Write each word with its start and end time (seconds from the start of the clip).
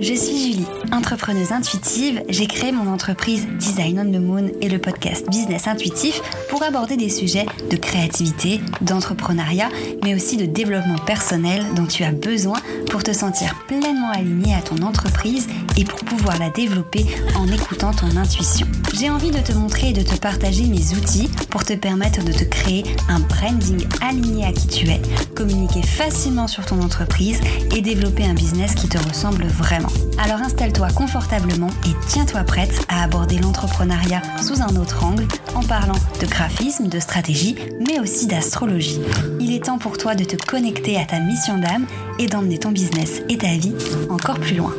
je 0.00 0.14
suis 0.14 0.52
Julie, 0.52 0.66
entrepreneuse 0.92 1.52
intuitive. 1.52 2.22
J'ai 2.28 2.46
créé 2.46 2.72
mon 2.72 2.92
entreprise 2.92 3.46
Design 3.58 3.98
on 3.98 4.12
the 4.12 4.20
Moon 4.20 4.50
et 4.60 4.68
le 4.68 4.78
podcast 4.78 5.28
Business 5.28 5.66
Intuitif 5.66 6.20
pour 6.48 6.62
aborder 6.62 6.96
des 6.96 7.08
sujets 7.08 7.46
de 7.70 7.76
créativité, 7.76 8.60
d'entrepreneuriat, 8.80 9.68
mais 10.04 10.14
aussi 10.14 10.36
de 10.36 10.46
développement 10.46 10.98
personnel 10.98 11.64
dont 11.74 11.86
tu 11.86 12.04
as 12.04 12.12
besoin 12.12 12.58
pour 12.90 13.02
te 13.02 13.12
sentir 13.12 13.54
pleinement 13.66 14.10
aligné 14.10 14.54
à 14.54 14.60
ton 14.60 14.82
entreprise 14.82 15.48
et 15.78 15.84
pour 15.84 16.00
pouvoir 16.00 16.38
la 16.38 16.50
développer 16.50 17.06
en 17.36 17.46
écoutant 17.46 17.92
ton 17.92 18.16
intuition. 18.16 18.66
J'ai 18.98 19.10
envie 19.10 19.30
de 19.30 19.38
te 19.38 19.52
montrer 19.52 19.90
et 19.90 19.92
de 19.92 20.02
te 20.02 20.16
partager 20.16 20.64
mes 20.64 20.96
outils 20.96 21.30
pour 21.50 21.64
te 21.64 21.72
permettre 21.74 22.24
de 22.24 22.32
te 22.32 22.44
créer 22.44 22.84
un 23.08 23.20
branding 23.20 23.86
aligné 24.00 24.44
à 24.44 24.52
qui 24.52 24.66
tu 24.66 24.88
es, 24.88 25.00
communiquer 25.36 25.82
facilement 25.82 26.48
sur 26.48 26.66
ton 26.66 26.82
entreprise 26.82 27.40
et 27.76 27.80
développer 27.80 28.24
un 28.24 28.34
business 28.34 28.74
qui 28.74 28.88
te 28.88 28.98
ressemble 28.98 29.44
vraiment. 29.46 29.92
Alors 30.18 30.40
installe-toi 30.40 30.88
confortablement 30.90 31.70
et 31.86 31.92
tiens-toi 32.08 32.42
prête 32.42 32.84
à 32.88 33.04
aborder 33.04 33.38
l'entrepreneuriat 33.38 34.22
sous 34.42 34.60
un 34.60 34.74
autre 34.74 35.04
angle 35.04 35.28
en 35.54 35.62
parlant 35.62 35.98
de 36.20 36.26
graphisme, 36.26 36.88
de 36.88 36.98
stratégie, 36.98 37.54
mais 37.86 38.00
aussi 38.00 38.26
d'astrologie. 38.26 39.00
Il 39.38 39.52
est 39.52 39.66
temps 39.66 39.78
pour 39.78 39.96
toi 39.96 40.16
de 40.16 40.24
te 40.24 40.36
connecter 40.44 40.98
à 40.98 41.04
ta 41.04 41.20
mission 41.20 41.58
d'âme 41.58 41.86
et 42.18 42.26
d'emmener 42.26 42.58
ton 42.58 42.70
business 42.70 43.22
et 43.28 43.38
ta 43.38 43.56
vie 43.56 43.74
encore 44.10 44.38
plus 44.38 44.56
loin. 44.56 44.74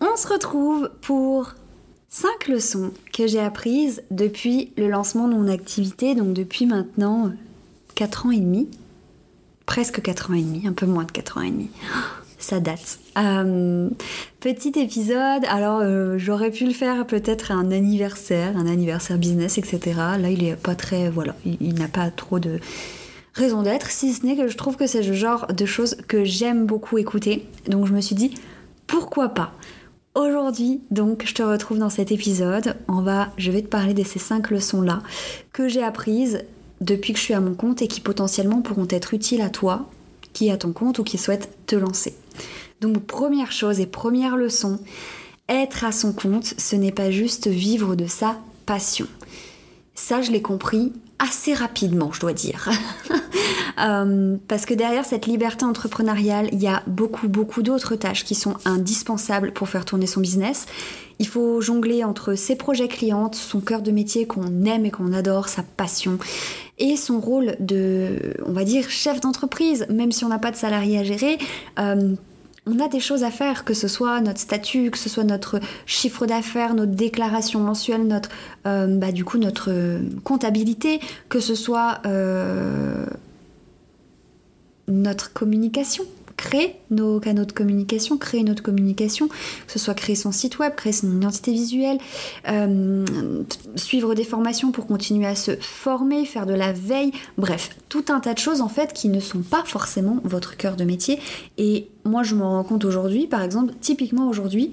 On 0.00 0.16
se 0.16 0.28
retrouve 0.28 0.90
pour 1.02 1.54
5 2.08 2.48
leçons 2.48 2.92
que 3.12 3.26
j'ai 3.26 3.40
apprises 3.40 4.02
depuis 4.10 4.72
le 4.76 4.88
lancement 4.88 5.28
de 5.28 5.34
mon 5.34 5.48
activité, 5.48 6.14
donc 6.14 6.32
depuis 6.32 6.66
maintenant 6.66 7.32
4 7.94 8.26
ans 8.26 8.30
et 8.30 8.40
demi 8.40 8.68
presque 9.66 10.00
4 10.00 10.30
ans 10.30 10.34
et 10.34 10.42
demi, 10.42 10.66
un 10.66 10.72
peu 10.72 10.86
moins 10.86 11.04
de 11.04 11.10
4 11.10 11.38
ans 11.38 11.42
et 11.42 11.50
demi. 11.50 11.68
Ça 12.38 12.60
date. 12.60 13.00
Euh, 13.18 13.90
petit 14.40 14.72
épisode, 14.76 15.44
alors 15.48 15.80
euh, 15.80 16.16
j'aurais 16.18 16.50
pu 16.50 16.66
le 16.66 16.72
faire 16.72 17.06
peut-être 17.06 17.50
un 17.50 17.72
anniversaire, 17.72 18.56
un 18.56 18.66
anniversaire 18.66 19.18
business, 19.18 19.58
etc. 19.58 19.80
Là, 20.18 20.30
il 20.30 20.44
est 20.44 20.54
pas 20.54 20.74
très. 20.74 21.10
Voilà, 21.10 21.34
il, 21.44 21.74
n'a 21.74 21.88
pas 21.88 22.10
trop 22.10 22.38
de 22.38 22.60
raison 23.36 23.62
d'être, 23.62 23.90
si 23.90 24.12
ce 24.12 24.26
n'est 24.26 24.36
que 24.36 24.48
je 24.48 24.56
trouve 24.56 24.76
que 24.76 24.86
c'est 24.86 25.02
le 25.02 25.12
genre 25.12 25.46
de 25.46 25.66
choses 25.66 25.96
que 26.08 26.24
j'aime 26.24 26.66
beaucoup 26.66 26.98
écouter. 26.98 27.46
Donc 27.68 27.86
je 27.86 27.92
me 27.92 28.00
suis 28.00 28.16
dit, 28.16 28.34
pourquoi 28.86 29.28
pas? 29.28 29.52
Aujourd'hui, 30.14 30.80
donc, 30.90 31.24
je 31.26 31.34
te 31.34 31.42
retrouve 31.42 31.78
dans 31.78 31.90
cet 31.90 32.10
épisode. 32.10 32.74
On 32.88 33.02
va, 33.02 33.28
je 33.36 33.50
vais 33.50 33.60
te 33.60 33.68
parler 33.68 33.92
de 33.92 34.02
ces 34.02 34.18
cinq 34.18 34.50
leçons-là 34.50 35.02
que 35.52 35.68
j'ai 35.68 35.82
apprises 35.82 36.42
depuis 36.80 37.12
que 37.12 37.18
je 37.18 37.24
suis 37.24 37.34
à 37.34 37.40
mon 37.40 37.54
compte 37.54 37.82
et 37.82 37.88
qui 37.88 38.00
potentiellement 38.00 38.62
pourront 38.62 38.88
être 38.90 39.12
utiles 39.12 39.42
à 39.42 39.50
toi 39.50 39.86
qui 40.32 40.48
est 40.48 40.52
à 40.52 40.58
ton 40.58 40.72
compte 40.72 40.98
ou 40.98 41.04
qui 41.04 41.16
souhaite 41.16 41.48
te 41.66 41.76
lancer. 41.76 42.14
Donc 42.82 43.06
première 43.06 43.52
chose 43.52 43.80
et 43.80 43.86
première 43.86 44.36
leçon, 44.36 44.78
être 45.48 45.84
à 45.84 45.92
son 45.92 46.12
compte, 46.12 46.52
ce 46.58 46.76
n'est 46.76 46.92
pas 46.92 47.10
juste 47.10 47.46
vivre 47.48 47.96
de 47.96 48.06
sa 48.06 48.36
passion. 48.66 49.06
Ça, 49.94 50.20
je 50.20 50.30
l'ai 50.30 50.42
compris 50.42 50.92
assez 51.18 51.54
rapidement, 51.54 52.12
je 52.12 52.20
dois 52.20 52.32
dire. 52.32 52.68
Euh, 53.78 54.36
parce 54.48 54.64
que 54.64 54.72
derrière 54.72 55.04
cette 55.04 55.26
liberté 55.26 55.66
entrepreneuriale, 55.66 56.48
il 56.50 56.62
y 56.62 56.66
a 56.66 56.82
beaucoup, 56.86 57.28
beaucoup 57.28 57.60
d'autres 57.60 57.94
tâches 57.94 58.24
qui 58.24 58.34
sont 58.34 58.54
indispensables 58.64 59.52
pour 59.52 59.68
faire 59.68 59.84
tourner 59.84 60.06
son 60.06 60.22
business. 60.22 60.64
Il 61.18 61.26
faut 61.26 61.60
jongler 61.60 62.02
entre 62.02 62.36
ses 62.36 62.56
projets 62.56 62.88
clients, 62.88 63.30
son 63.34 63.60
cœur 63.60 63.82
de 63.82 63.90
métier 63.90 64.26
qu'on 64.26 64.64
aime 64.64 64.86
et 64.86 64.90
qu'on 64.90 65.12
adore, 65.12 65.48
sa 65.48 65.62
passion, 65.62 66.18
et 66.78 66.96
son 66.96 67.20
rôle 67.20 67.56
de, 67.60 68.34
on 68.46 68.52
va 68.52 68.64
dire, 68.64 68.88
chef 68.88 69.20
d'entreprise, 69.20 69.86
même 69.90 70.10
si 70.10 70.24
on 70.24 70.28
n'a 70.28 70.38
pas 70.38 70.52
de 70.52 70.56
salarié 70.56 70.98
à 70.98 71.04
gérer. 71.04 71.36
Euh, 71.78 72.14
on 72.66 72.80
a 72.80 72.88
des 72.88 73.00
choses 73.00 73.22
à 73.22 73.30
faire, 73.30 73.64
que 73.64 73.74
ce 73.74 73.88
soit 73.88 74.20
notre 74.20 74.40
statut, 74.40 74.90
que 74.90 74.98
ce 74.98 75.08
soit 75.08 75.24
notre 75.24 75.60
chiffre 75.86 76.26
d'affaires, 76.26 76.74
notre 76.74 76.92
déclaration 76.92 77.60
mensuelle, 77.60 78.06
notre, 78.06 78.28
euh, 78.66 78.86
bah, 78.98 79.12
du 79.12 79.24
coup, 79.24 79.38
notre 79.38 80.00
comptabilité, 80.24 81.00
que 81.28 81.38
ce 81.38 81.54
soit 81.54 82.00
euh, 82.06 83.06
notre 84.88 85.32
communication 85.32 86.04
créer 86.36 86.76
nos 86.90 87.20
canaux 87.20 87.44
de 87.44 87.52
communication, 87.52 88.18
créer 88.18 88.42
notre 88.42 88.62
communication, 88.62 89.28
que 89.28 89.72
ce 89.72 89.78
soit 89.78 89.94
créer 89.94 90.16
son 90.16 90.32
site 90.32 90.58
web, 90.58 90.74
créer 90.74 90.92
son 90.92 91.16
identité 91.16 91.52
visuelle, 91.52 91.98
euh, 92.48 93.04
suivre 93.74 94.14
des 94.14 94.24
formations 94.24 94.72
pour 94.72 94.86
continuer 94.86 95.26
à 95.26 95.34
se 95.34 95.56
former, 95.56 96.24
faire 96.24 96.46
de 96.46 96.54
la 96.54 96.72
veille, 96.72 97.12
bref, 97.38 97.70
tout 97.88 98.04
un 98.08 98.20
tas 98.20 98.34
de 98.34 98.38
choses 98.38 98.60
en 98.60 98.68
fait 98.68 98.92
qui 98.92 99.08
ne 99.08 99.20
sont 99.20 99.42
pas 99.42 99.64
forcément 99.64 100.18
votre 100.24 100.56
cœur 100.56 100.76
de 100.76 100.84
métier. 100.84 101.18
Et 101.58 101.88
moi 102.04 102.22
je 102.22 102.34
me 102.34 102.42
rends 102.42 102.64
compte 102.64 102.84
aujourd'hui, 102.84 103.26
par 103.26 103.42
exemple, 103.42 103.72
typiquement 103.80 104.28
aujourd'hui, 104.28 104.72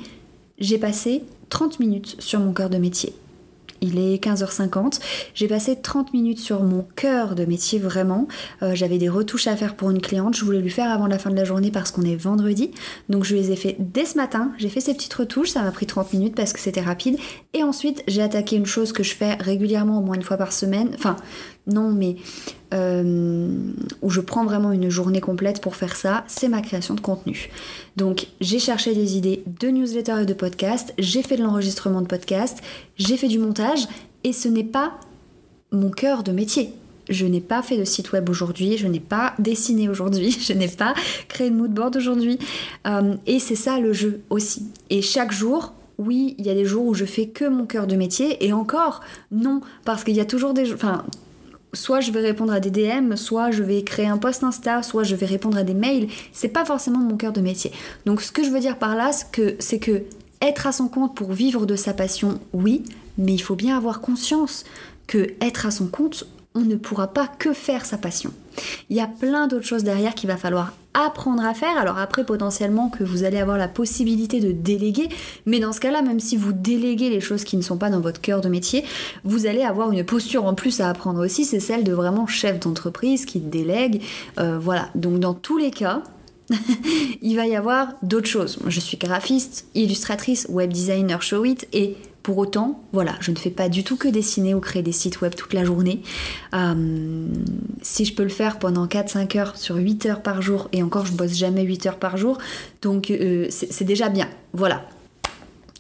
j'ai 0.60 0.78
passé 0.78 1.24
30 1.50 1.80
minutes 1.80 2.16
sur 2.20 2.40
mon 2.40 2.54
cœur 2.54 2.70
de 2.70 2.78
métier 2.78 3.14
il 3.84 4.00
est 4.00 4.24
15h50. 4.24 5.00
J'ai 5.36 5.48
passé 5.48 5.78
30 5.80 6.14
minutes 6.14 6.40
sur 6.40 6.64
mon 6.64 6.88
cœur 6.96 7.36
de 7.36 7.46
métier 7.46 7.80
vraiment. 7.80 8.28
Euh, 8.62 8.74
j'avais 8.74 8.98
des 8.98 9.10
retouches 9.10 9.48
à 9.48 9.56
faire 9.56 9.76
pour 9.76 9.92
une 9.92 10.02
cliente. 10.02 10.36
Je 10.36 10.46
voulais 10.46 10.62
lui 10.62 10.70
faire 10.70 10.90
avant 10.90 11.06
la 11.06 11.20
fin 11.20 11.30
de 11.30 11.36
la 11.36 11.44
journée 11.44 11.70
parce 11.70 11.92
qu'on 11.92 12.04
est 12.04 12.16
vendredi. 12.16 12.72
Donc 13.10 13.26
je 13.26 13.36
les 13.36 13.52
ai 13.52 13.56
fait 13.56 13.76
dès 13.80 14.06
ce 14.06 14.18
matin. 14.18 14.52
J'ai 14.58 14.70
fait 14.70 14.80
ces 14.80 14.94
petites 14.94 15.14
retouches. 15.14 15.50
Ça 15.50 15.62
m'a 15.62 15.72
pris 15.72 15.86
30 15.86 16.14
minutes 16.14 16.36
parce 16.36 16.54
que 16.54 16.60
c'était 16.60 16.82
rapide. 16.82 17.18
Et 17.54 17.62
ensuite, 17.62 18.04
j'ai 18.08 18.22
attaqué 18.22 18.56
une 18.56 18.66
chose 18.66 18.94
que 18.94 19.04
je 19.04 19.14
fais 19.14 19.36
régulièrement 19.36 20.00
au 20.00 20.02
moins 20.02 20.16
une 20.16 20.24
fois 20.24 20.38
par 20.38 20.54
semaine. 20.54 20.92
Enfin, 20.96 21.18
non, 21.68 21.92
mais 21.92 22.16
euh, 22.74 23.72
où 24.02 24.10
je 24.10 24.20
prends 24.20 24.46
vraiment 24.46 24.72
une 24.72 24.90
journée 24.90 25.22
complète 25.22 25.62
pour 25.62 25.76
faire 25.76 25.96
ça, 25.96 26.24
c'est 26.28 26.50
ma 26.50 26.62
création 26.62 26.96
de 26.96 27.02
contenu. 27.02 27.50
Donc 27.98 28.28
j'ai 28.42 28.60
cherché 28.60 28.96
des 28.96 29.16
idées 29.16 29.44
de 29.46 29.68
newsletter 29.68 30.22
et 30.22 30.26
de 30.26 30.34
podcast, 30.34 30.94
j'ai 30.98 31.22
fait 31.22 31.38
de 31.38 31.44
l'enregistrement 31.44 32.02
de 32.02 32.08
podcast, 32.08 32.60
j'ai 32.98 33.18
fait 33.18 33.28
du 33.28 33.40
montage, 33.40 33.88
et 34.24 34.34
ce 34.34 34.48
n'est 34.48 34.64
pas 34.64 34.94
mon 35.72 35.90
cœur 35.90 36.24
de 36.24 36.32
métier. 36.32 36.74
Je 37.10 37.26
n'ai 37.26 37.42
pas 37.42 37.62
fait 37.62 37.78
de 37.78 37.84
site 37.84 38.12
web 38.14 38.30
aujourd'hui, 38.30 38.78
je 38.78 38.88
n'ai 38.88 39.02
pas 39.02 39.34
dessiné 39.38 39.90
aujourd'hui, 39.90 40.32
je 40.40 40.54
n'ai 40.54 40.70
pas 40.70 40.94
créé 41.28 41.50
de 41.50 41.56
moodboard 41.56 41.96
aujourd'hui. 41.96 42.40
Euh, 42.88 43.16
et 43.28 43.40
c'est 43.40 43.56
ça 43.56 43.80
le 43.80 43.94
jeu 43.94 44.22
aussi. 44.30 44.68
Et 44.90 45.02
chaque 45.02 45.32
jour, 45.32 45.74
oui, 45.98 46.36
il 46.40 46.46
y 46.46 46.50
a 46.50 46.54
des 46.54 46.66
jours 46.66 46.86
où 46.86 46.94
je 46.94 47.06
fais 47.06 47.28
que 47.28 47.46
mon 47.46 47.66
cœur 47.66 47.88
de 47.88 47.96
métier, 47.96 48.44
et 48.46 48.54
encore, 48.54 49.02
non, 49.32 49.62
parce 49.86 50.04
qu'il 50.04 50.16
y 50.16 50.22
a 50.22 50.26
toujours 50.26 50.54
des 50.54 50.66
jours. 50.66 50.80
Soit 51.74 52.00
je 52.00 52.12
vais 52.12 52.22
répondre 52.22 52.54
à 52.54 52.60
des 52.60 52.72
DM, 52.72 53.16
soit 53.16 53.52
je 53.52 53.64
vais 53.64 53.84
créer 53.84 54.08
un 54.08 54.18
post 54.18 54.44
Insta, 54.44 54.84
soit 54.84 55.04
je 55.04 55.16
vais 55.16 55.26
répondre 55.26 55.58
à 55.58 55.64
des 55.64 55.74
mails. 55.74 56.08
C'est 56.32 56.50
pas 56.50 56.66
forcément 56.66 57.00
mon 57.00 57.18
cœur 57.18 57.34
de 57.34 57.42
métier. 57.42 57.72
Donc 58.06 58.22
ce 58.22 58.32
que 58.32 58.44
je 58.44 58.50
veux 58.50 58.60
dire 58.60 58.78
par 58.78 58.96
là, 58.96 59.12
c'est 59.12 59.32
que, 59.32 59.56
c'est 59.60 59.80
que 59.80 60.04
être 60.42 60.68
à 60.68 60.72
son 60.72 60.88
compte 60.88 61.16
pour 61.16 61.32
vivre 61.32 61.66
de 61.66 61.76
sa 61.76 61.94
passion, 61.94 62.40
oui, 62.54 62.84
mais 63.18 63.34
il 63.34 63.40
faut 63.40 63.56
bien 63.56 63.78
avoir 63.78 64.02
conscience 64.02 64.66
que 65.08 65.34
être 65.42 65.66
à 65.66 65.72
son 65.72 65.88
compte, 65.88 66.28
on 66.56 66.62
ne 66.62 66.76
pourra 66.76 67.08
pas 67.08 67.28
que 67.28 67.54
faire 67.54 67.86
sa 67.86 67.98
passion. 67.98 68.32
Il 68.90 68.98
y 68.98 69.02
a 69.02 69.08
plein 69.08 69.48
d'autres 69.48 69.66
choses 69.66 69.84
derrière 69.84 70.16
qu'il 70.16 70.30
va 70.30 70.38
falloir 70.38 70.74
apprendre 70.94 71.44
à 71.44 71.54
faire. 71.54 71.78
Alors 71.78 71.98
après, 71.98 72.24
potentiellement 72.24 72.90
que 72.90 73.04
vous 73.04 73.24
allez 73.24 73.40
avoir 73.40 73.58
la 73.58 73.68
possibilité 73.68 74.40
de 74.40 74.52
déléguer, 74.52 75.10
mais 75.46 75.60
dans 75.60 75.74
ce 75.74 75.80
cas-là, 75.80 76.02
même 76.02 76.20
si 76.20 76.38
vous 76.38 76.54
déléguez 76.54 77.10
les 77.10 77.22
choses 77.22 77.44
qui 77.44 77.58
ne 77.58 77.62
sont 77.62 77.78
pas 77.78 77.90
dans 77.90 78.00
votre 78.00 78.22
cœur 78.22 78.42
de 78.42 78.50
métier, 78.50 78.84
vous 79.24 79.46
allez 79.46 79.64
avoir 79.64 79.92
une 79.92 80.04
posture 80.04 80.46
en 80.46 80.54
plus 80.54 80.82
à 80.82 80.90
apprendre 80.90 81.24
aussi, 81.24 81.46
c'est 81.46 81.60
celle 81.60 81.84
de 81.84 81.94
vraiment 81.94 82.28
chef 82.28 82.60
d'entreprise 82.60 83.26
qui 83.26 83.40
délègue. 83.40 84.02
Euh, 84.40 84.60
voilà, 84.60 84.90
donc 84.96 85.20
dans 85.20 85.34
tous 85.34 85.58
les 85.58 85.72
cas, 85.72 86.04
il 87.22 87.36
va 87.36 87.48
y 87.48 87.56
avoir 87.56 87.94
d'autres 88.02 88.28
choses. 88.28 88.60
Je 88.68 88.80
suis 88.80 88.98
graphiste, 88.98 89.66
illustratrice, 89.76 90.46
web 90.50 90.72
designer, 90.72 91.22
show 91.22 91.46
it, 91.46 91.68
et 91.74 91.96
pour 92.24 92.38
autant, 92.38 92.82
voilà, 92.94 93.16
je 93.20 93.32
ne 93.32 93.36
fais 93.36 93.50
pas 93.50 93.68
du 93.68 93.84
tout 93.84 93.98
que 93.98 94.08
dessiner 94.08 94.56
ou 94.56 94.62
créer 94.62 94.82
des 94.82 94.94
sites 94.94 95.22
web 95.22 95.36
toute 95.36 95.54
la 95.54 95.66
journée. 95.66 96.02
Euh, 96.54 97.28
si 97.82 98.06
je 98.06 98.16
peux 98.16 98.24
le 98.24 98.30
faire 98.30 98.60
pendant 98.60 98.88
4-5 98.88 99.38
heures 99.38 99.58
sur 99.58 99.76
8 99.76 100.06
heures 100.06 100.22
par 100.22 100.42
jour, 100.42 100.70
et 100.72 100.82
encore 100.82 101.06
je 101.06 101.12
bosse 101.12 101.34
jamais 101.34 101.64
8 101.64 101.86
heures 101.88 102.00
par 102.00 102.16
jour, 102.16 102.38
donc 102.82 103.12
euh, 103.12 103.48
c'est 103.50 103.84
déjà 103.84 104.08
bien. 104.08 104.30
Voilà, 104.54 104.86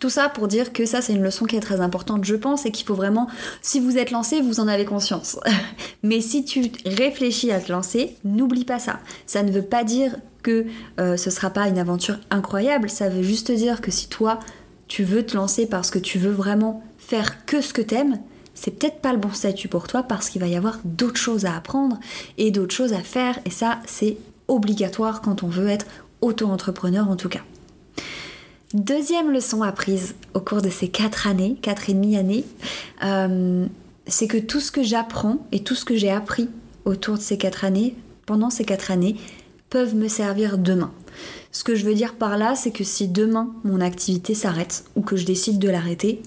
tout 0.03 0.09
ça 0.09 0.27
pour 0.27 0.49
dire 0.49 0.73
que 0.73 0.85
ça, 0.85 1.01
c'est 1.01 1.13
une 1.13 1.23
leçon 1.23 1.45
qui 1.45 1.55
est 1.55 1.61
très 1.61 1.79
importante, 1.79 2.25
je 2.25 2.35
pense, 2.35 2.65
et 2.65 2.71
qu'il 2.71 2.85
faut 2.85 2.93
vraiment, 2.93 3.29
si 3.61 3.79
vous 3.79 3.97
êtes 3.97 4.11
lancé, 4.11 4.41
vous 4.41 4.59
en 4.59 4.67
avez 4.67 4.83
conscience. 4.83 5.39
Mais 6.03 6.19
si 6.19 6.43
tu 6.43 6.73
réfléchis 6.85 7.53
à 7.53 7.61
te 7.61 7.71
lancer, 7.71 8.17
n'oublie 8.25 8.65
pas 8.65 8.79
ça. 8.79 8.99
Ça 9.27 9.43
ne 9.43 9.51
veut 9.51 9.61
pas 9.61 9.85
dire 9.85 10.17
que 10.41 10.65
euh, 10.99 11.15
ce 11.15 11.29
sera 11.29 11.51
pas 11.51 11.69
une 11.69 11.77
aventure 11.77 12.17
incroyable, 12.31 12.89
ça 12.89 13.07
veut 13.07 13.23
juste 13.23 13.49
dire 13.49 13.79
que 13.79 13.91
si 13.91 14.09
toi, 14.09 14.39
tu 14.87 15.03
veux 15.03 15.25
te 15.25 15.35
lancer 15.35 15.65
parce 15.65 15.89
que 15.89 15.99
tu 15.99 16.19
veux 16.19 16.31
vraiment 16.31 16.83
faire 16.97 17.45
que 17.45 17.61
ce 17.61 17.73
que 17.73 17.81
t'aimes, 17.81 18.19
c'est 18.53 18.71
peut-être 18.71 18.99
pas 18.99 19.13
le 19.13 19.19
bon 19.19 19.31
statut 19.31 19.67
pour 19.67 19.87
toi 19.87 20.03
parce 20.03 20.29
qu'il 20.29 20.41
va 20.41 20.47
y 20.47 20.55
avoir 20.55 20.79
d'autres 20.83 21.17
choses 21.17 21.45
à 21.45 21.55
apprendre 21.55 21.99
et 22.37 22.51
d'autres 22.51 22.75
choses 22.75 22.93
à 22.93 22.99
faire 22.99 23.39
et 23.45 23.49
ça 23.49 23.79
c'est 23.85 24.17
obligatoire 24.47 25.21
quand 25.21 25.43
on 25.43 25.47
veut 25.47 25.69
être 25.69 25.85
auto-entrepreneur 26.21 27.09
en 27.09 27.15
tout 27.15 27.29
cas. 27.29 27.41
Deuxième 28.73 29.31
leçon 29.31 29.61
apprise 29.61 30.15
au 30.33 30.39
cours 30.39 30.61
de 30.61 30.69
ces 30.69 30.87
quatre 30.87 31.27
années, 31.27 31.57
quatre 31.61 31.89
et 31.89 31.93
demi 31.93 32.17
années, 32.17 32.43
euh, 33.03 33.67
c'est 34.07 34.27
que 34.27 34.37
tout 34.37 34.59
ce 34.59 34.71
que 34.71 34.81
j'apprends 34.81 35.45
et 35.51 35.61
tout 35.61 35.75
ce 35.75 35.85
que 35.85 35.95
j'ai 35.95 36.09
appris 36.09 36.49
autour 36.85 37.17
de 37.17 37.21
ces 37.21 37.37
quatre 37.37 37.65
années, 37.65 37.95
pendant 38.25 38.49
ces 38.49 38.65
quatre 38.65 38.89
années, 38.89 39.15
peuvent 39.69 39.95
me 39.95 40.07
servir 40.07 40.57
demain. 40.57 40.91
Ce 41.53 41.63
que 41.63 41.75
je 41.75 41.85
veux 41.85 41.93
dire 41.93 42.15
par 42.15 42.37
là, 42.37 42.55
c'est 42.55 42.71
que 42.71 42.83
si 42.83 43.07
demain 43.07 43.53
mon 43.63 43.79
activité 43.79 44.33
s'arrête 44.33 44.85
ou 44.95 45.01
que 45.01 45.15
je 45.15 45.25
décide 45.25 45.59
de 45.59 45.69
l'arrêter, 45.69 46.21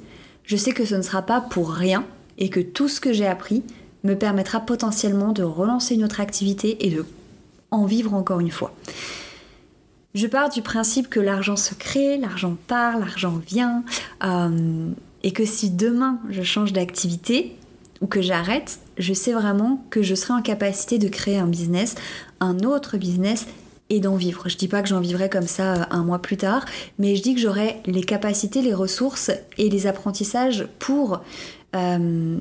je 0.44 0.56
sais 0.56 0.72
que 0.72 0.84
ce 0.84 0.94
ne 0.94 1.02
sera 1.02 1.22
pas 1.22 1.40
pour 1.40 1.72
rien 1.72 2.04
et 2.38 2.48
que 2.48 2.60
tout 2.60 2.88
ce 2.88 3.00
que 3.00 3.12
j'ai 3.12 3.26
appris 3.26 3.64
me 4.04 4.14
permettra 4.14 4.60
potentiellement 4.60 5.32
de 5.32 5.42
relancer 5.42 5.96
une 5.96 6.04
autre 6.04 6.20
activité 6.20 6.86
et 6.86 6.90
de 6.90 7.04
en 7.72 7.86
vivre 7.86 8.14
encore 8.14 8.38
une 8.38 8.52
fois. 8.52 8.72
Je 10.14 10.28
pars 10.28 10.48
du 10.48 10.62
principe 10.62 11.10
que 11.10 11.18
l'argent 11.18 11.56
se 11.56 11.74
crée, 11.74 12.16
l'argent 12.16 12.56
part, 12.68 12.96
l'argent 12.98 13.40
vient, 13.44 13.82
euh, 14.24 14.88
et 15.24 15.32
que 15.32 15.44
si 15.44 15.70
demain 15.70 16.20
je 16.30 16.42
change 16.42 16.72
d'activité 16.72 17.56
ou 18.00 18.06
que 18.06 18.22
j'arrête, 18.22 18.78
je 18.96 19.12
sais 19.12 19.32
vraiment 19.32 19.84
que 19.90 20.02
je 20.02 20.14
serai 20.14 20.34
en 20.34 20.42
capacité 20.42 20.98
de 20.98 21.08
créer 21.08 21.38
un 21.38 21.48
business, 21.48 21.96
un 22.38 22.60
autre 22.60 22.96
business 22.96 23.46
et 23.90 24.00
d'en 24.00 24.16
vivre. 24.16 24.48
Je 24.48 24.56
dis 24.56 24.68
pas 24.68 24.82
que 24.82 24.88
j'en 24.88 25.00
vivrai 25.00 25.28
comme 25.28 25.46
ça 25.46 25.74
euh, 25.74 25.84
un 25.90 26.02
mois 26.02 26.18
plus 26.18 26.36
tard, 26.36 26.64
mais 26.98 27.16
je 27.16 27.22
dis 27.22 27.34
que 27.34 27.40
j'aurai 27.40 27.80
les 27.86 28.02
capacités, 28.02 28.62
les 28.62 28.74
ressources 28.74 29.30
et 29.58 29.68
les 29.68 29.86
apprentissages 29.86 30.66
pour 30.78 31.22
euh, 31.74 32.38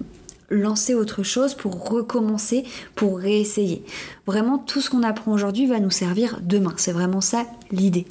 lancer 0.49 0.93
autre 0.93 1.23
chose, 1.23 1.53
pour 1.53 1.89
recommencer, 1.89 2.65
pour 2.95 3.17
réessayer. 3.17 3.83
Vraiment, 4.25 4.57
tout 4.57 4.81
ce 4.81 4.89
qu'on 4.89 5.03
apprend 5.03 5.31
aujourd'hui 5.31 5.67
va 5.67 5.79
nous 5.79 5.91
servir 5.91 6.39
demain. 6.41 6.73
C'est 6.77 6.91
vraiment 6.91 7.21
ça 7.21 7.45
l'idée. 7.71 8.05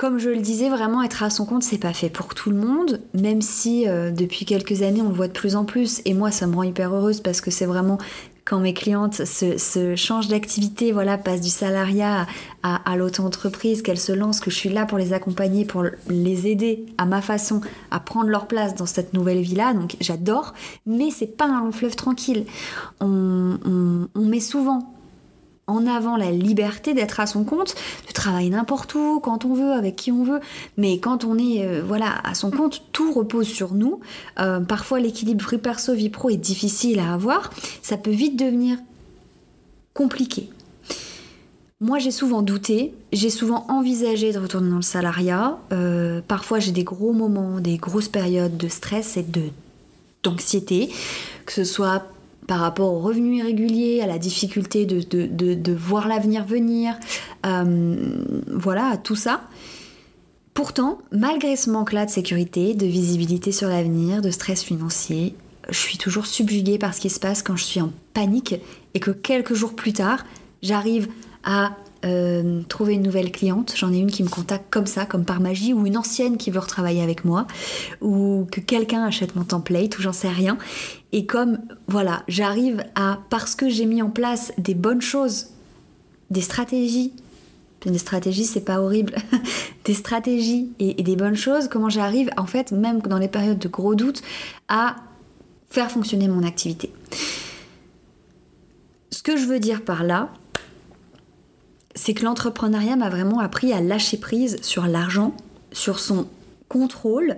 Comme 0.00 0.16
je 0.16 0.30
le 0.30 0.38
disais, 0.38 0.70
vraiment 0.70 1.02
être 1.02 1.22
à 1.22 1.28
son 1.28 1.44
compte, 1.44 1.62
c'est 1.62 1.76
pas 1.76 1.92
fait 1.92 2.08
pour 2.08 2.34
tout 2.34 2.48
le 2.48 2.56
monde, 2.56 3.02
même 3.12 3.42
si 3.42 3.86
euh, 3.86 4.10
depuis 4.10 4.46
quelques 4.46 4.80
années 4.80 5.02
on 5.02 5.10
le 5.10 5.14
voit 5.14 5.28
de 5.28 5.34
plus 5.34 5.56
en 5.56 5.66
plus. 5.66 6.00
Et 6.06 6.14
moi, 6.14 6.30
ça 6.30 6.46
me 6.46 6.56
rend 6.56 6.62
hyper 6.62 6.94
heureuse 6.94 7.20
parce 7.20 7.42
que 7.42 7.50
c'est 7.50 7.66
vraiment 7.66 7.98
quand 8.46 8.60
mes 8.60 8.72
clientes 8.72 9.26
se, 9.26 9.94
changent 9.96 10.28
d'activité, 10.28 10.92
voilà, 10.92 11.18
passent 11.18 11.42
du 11.42 11.50
salariat 11.50 12.26
à, 12.62 12.96
l'auto-entreprise, 12.96 13.82
qu'elles 13.82 13.98
se 13.98 14.12
lancent, 14.12 14.40
que 14.40 14.50
je 14.50 14.56
suis 14.56 14.70
là 14.70 14.86
pour 14.86 14.96
les 14.96 15.12
accompagner, 15.12 15.66
pour 15.66 15.84
les 16.08 16.46
aider 16.46 16.86
à 16.96 17.04
ma 17.04 17.20
façon 17.20 17.60
à 17.90 18.00
prendre 18.00 18.30
leur 18.30 18.46
place 18.46 18.74
dans 18.74 18.86
cette 18.86 19.12
nouvelle 19.12 19.42
vie-là. 19.42 19.74
Donc 19.74 19.96
j'adore, 20.00 20.54
mais 20.86 21.10
c'est 21.10 21.36
pas 21.36 21.44
un 21.44 21.60
long 21.60 21.72
fleuve 21.72 21.94
tranquille. 21.94 22.46
on 23.02 24.08
met 24.16 24.40
souvent 24.40 24.94
en 25.70 25.86
avant 25.86 26.16
la 26.16 26.30
liberté 26.30 26.94
d'être 26.94 27.20
à 27.20 27.26
son 27.26 27.44
compte, 27.44 27.74
de 28.08 28.12
travailler 28.12 28.50
n'importe 28.50 28.94
où, 28.94 29.20
quand 29.20 29.44
on 29.44 29.54
veut, 29.54 29.72
avec 29.72 29.96
qui 29.96 30.12
on 30.12 30.24
veut. 30.24 30.40
Mais 30.76 30.98
quand 30.98 31.24
on 31.24 31.38
est 31.38 31.64
euh, 31.64 31.82
voilà 31.86 32.20
à 32.24 32.34
son 32.34 32.50
compte, 32.50 32.82
tout 32.92 33.12
repose 33.12 33.46
sur 33.46 33.74
nous. 33.74 34.00
Euh, 34.38 34.60
parfois, 34.60 35.00
l'équilibre 35.00 35.48
vie 35.50 35.58
perso 35.58 35.94
vie 35.94 36.10
pro 36.10 36.30
est 36.30 36.36
difficile 36.36 36.98
à 36.98 37.14
avoir. 37.14 37.50
Ça 37.82 37.96
peut 37.96 38.10
vite 38.10 38.38
devenir 38.38 38.78
compliqué. 39.94 40.50
Moi, 41.82 41.98
j'ai 41.98 42.10
souvent 42.10 42.42
douté, 42.42 42.92
j'ai 43.10 43.30
souvent 43.30 43.64
envisagé 43.68 44.32
de 44.32 44.38
retourner 44.38 44.68
dans 44.68 44.76
le 44.76 44.82
salariat. 44.82 45.58
Euh, 45.72 46.20
parfois, 46.26 46.58
j'ai 46.58 46.72
des 46.72 46.84
gros 46.84 47.14
moments, 47.14 47.58
des 47.58 47.78
grosses 47.78 48.08
périodes 48.08 48.58
de 48.58 48.68
stress 48.68 49.16
et 49.16 49.22
de 49.22 49.42
d'anxiété, 50.22 50.92
que 51.46 51.52
ce 51.52 51.64
soit 51.64 52.02
par 52.50 52.58
rapport 52.58 52.92
aux 52.92 52.98
revenus 52.98 53.44
irréguliers, 53.44 54.00
à 54.00 54.08
la 54.08 54.18
difficulté 54.18 54.84
de, 54.84 55.72
voir 55.72 56.08
l'avenir 56.08 56.44
venir, 56.44 56.98
euh, 57.46 58.24
voilà, 58.52 58.96
tout 58.96 59.14
ça. 59.14 59.42
Pourtant, 60.52 60.98
malgré 61.12 61.54
ce 61.54 61.70
manque-là 61.70 62.06
de 62.06 62.10
sécurité, 62.10 62.74
de 62.74 62.86
visibilité 62.86 63.52
sur 63.52 63.68
l'avenir, 63.68 64.20
de 64.20 64.32
stress 64.32 64.64
financier, 64.64 65.36
je 65.68 65.78
suis 65.78 65.96
toujours 65.96 66.26
subjuguée 66.26 66.76
par 66.76 66.92
ce 66.92 67.00
qui 67.00 67.08
se 67.08 67.20
passe 67.20 67.44
quand 67.44 67.54
je 67.54 67.62
suis 67.62 67.80
en 67.80 67.92
panique 68.14 68.56
et 68.94 68.98
que 68.98 69.12
quelques 69.12 69.54
jours 69.54 69.76
plus 69.76 69.92
tard, 69.92 70.24
j'arrive 70.60 71.06
à 71.44 71.76
euh, 72.04 72.62
trouver 72.68 72.94
une 72.94 73.02
nouvelle 73.02 73.30
cliente. 73.30 73.74
J'en 73.76 73.92
ai 73.92 73.98
une 73.98 74.10
qui 74.10 74.22
me 74.22 74.28
contacte 74.28 74.66
comme 74.70 74.86
ça, 74.86 75.04
comme 75.04 75.24
par 75.24 75.40
magie, 75.40 75.72
ou 75.72 75.86
une 75.86 75.96
ancienne 75.96 76.36
qui 76.36 76.50
veut 76.50 76.58
retravailler 76.58 77.02
avec 77.02 77.24
moi, 77.24 77.46
ou 78.00 78.46
que 78.50 78.60
quelqu'un 78.60 79.04
achète 79.04 79.36
mon 79.36 79.44
template, 79.44 79.98
ou 79.98 80.02
j'en 80.02 80.12
sais 80.12 80.28
rien. 80.28 80.56
Et 81.12 81.26
comme, 81.26 81.58
voilà, 81.88 82.22
j'arrive 82.26 82.82
à, 82.94 83.18
parce 83.28 83.54
que 83.54 83.68
j'ai 83.68 83.86
mis 83.86 84.00
en 84.02 84.10
place 84.10 84.52
des 84.56 84.74
bonnes 84.74 85.02
choses, 85.02 85.48
des 86.30 86.40
stratégies, 86.40 87.12
des 87.84 87.98
stratégies, 87.98 88.44
c'est 88.44 88.64
pas 88.64 88.80
horrible, 88.80 89.14
des 89.84 89.94
stratégies 89.94 90.70
et, 90.78 91.00
et 91.00 91.02
des 91.02 91.16
bonnes 91.16 91.36
choses, 91.36 91.68
comment 91.68 91.88
j'arrive, 91.88 92.30
en 92.36 92.46
fait, 92.46 92.72
même 92.72 93.00
dans 93.00 93.18
les 93.18 93.28
périodes 93.28 93.58
de 93.58 93.68
gros 93.68 93.94
doutes, 93.94 94.22
à 94.68 94.96
faire 95.70 95.90
fonctionner 95.90 96.28
mon 96.28 96.44
activité. 96.44 96.92
Ce 99.10 99.22
que 99.22 99.36
je 99.36 99.44
veux 99.44 99.60
dire 99.60 99.84
par 99.84 100.02
là, 100.02 100.30
c'est 101.94 102.14
que 102.14 102.24
l'entrepreneuriat 102.24 102.96
m'a 102.96 103.10
vraiment 103.10 103.40
appris 103.40 103.72
à 103.72 103.80
lâcher 103.80 104.16
prise 104.16 104.58
sur 104.62 104.86
l'argent, 104.86 105.34
sur 105.72 105.98
son 105.98 106.26
contrôle 106.68 107.36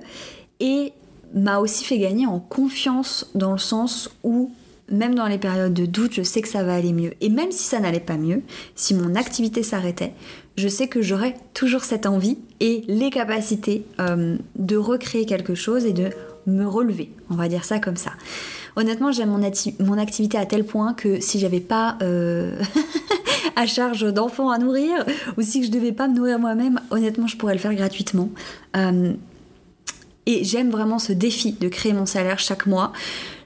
et 0.60 0.92
m'a 1.34 1.58
aussi 1.58 1.84
fait 1.84 1.98
gagner 1.98 2.26
en 2.26 2.38
confiance 2.38 3.30
dans 3.34 3.52
le 3.52 3.58
sens 3.58 4.10
où 4.22 4.52
même 4.88 5.14
dans 5.14 5.26
les 5.26 5.38
périodes 5.38 5.72
de 5.72 5.86
doute, 5.86 6.12
je 6.12 6.22
sais 6.22 6.42
que 6.42 6.48
ça 6.48 6.62
va 6.62 6.74
aller 6.74 6.92
mieux. 6.92 7.12
Et 7.20 7.30
même 7.30 7.50
si 7.50 7.64
ça 7.64 7.80
n'allait 7.80 8.00
pas 8.00 8.18
mieux, 8.18 8.42
si 8.74 8.94
mon 8.94 9.14
activité 9.14 9.62
s'arrêtait, 9.62 10.12
je 10.56 10.68
sais 10.68 10.86
que 10.86 11.00
j'aurais 11.00 11.34
toujours 11.54 11.84
cette 11.84 12.04
envie 12.04 12.38
et 12.60 12.84
les 12.88 13.10
capacités 13.10 13.86
euh, 14.00 14.36
de 14.56 14.76
recréer 14.76 15.24
quelque 15.24 15.54
chose 15.54 15.86
et 15.86 15.92
de 15.92 16.10
me 16.46 16.66
relever. 16.66 17.10
On 17.30 17.34
va 17.34 17.48
dire 17.48 17.64
ça 17.64 17.78
comme 17.78 17.96
ça. 17.96 18.12
Honnêtement, 18.76 19.12
j'aime 19.12 19.30
mon, 19.30 19.98
activité 19.98 20.36
à 20.36 20.46
tel 20.46 20.64
point 20.64 20.94
que 20.94 21.20
si 21.20 21.38
j'avais 21.38 21.60
pas 21.60 21.96
euh, 22.02 22.60
à 23.56 23.66
charge 23.66 24.12
d'enfants 24.12 24.50
à 24.50 24.58
nourrir, 24.58 25.04
ou 25.36 25.42
si 25.42 25.64
je 25.64 25.70
devais 25.70 25.92
pas 25.92 26.08
me 26.08 26.16
nourrir 26.16 26.38
moi-même, 26.38 26.80
honnêtement, 26.90 27.26
je 27.26 27.36
pourrais 27.36 27.54
le 27.54 27.60
faire 27.60 27.74
gratuitement. 27.74 28.30
Euh, 28.76 29.12
et 30.26 30.44
j'aime 30.44 30.70
vraiment 30.70 30.98
ce 30.98 31.12
défi 31.12 31.52
de 31.52 31.68
créer 31.68 31.92
mon 31.92 32.06
salaire 32.06 32.38
chaque 32.38 32.66
mois. 32.66 32.92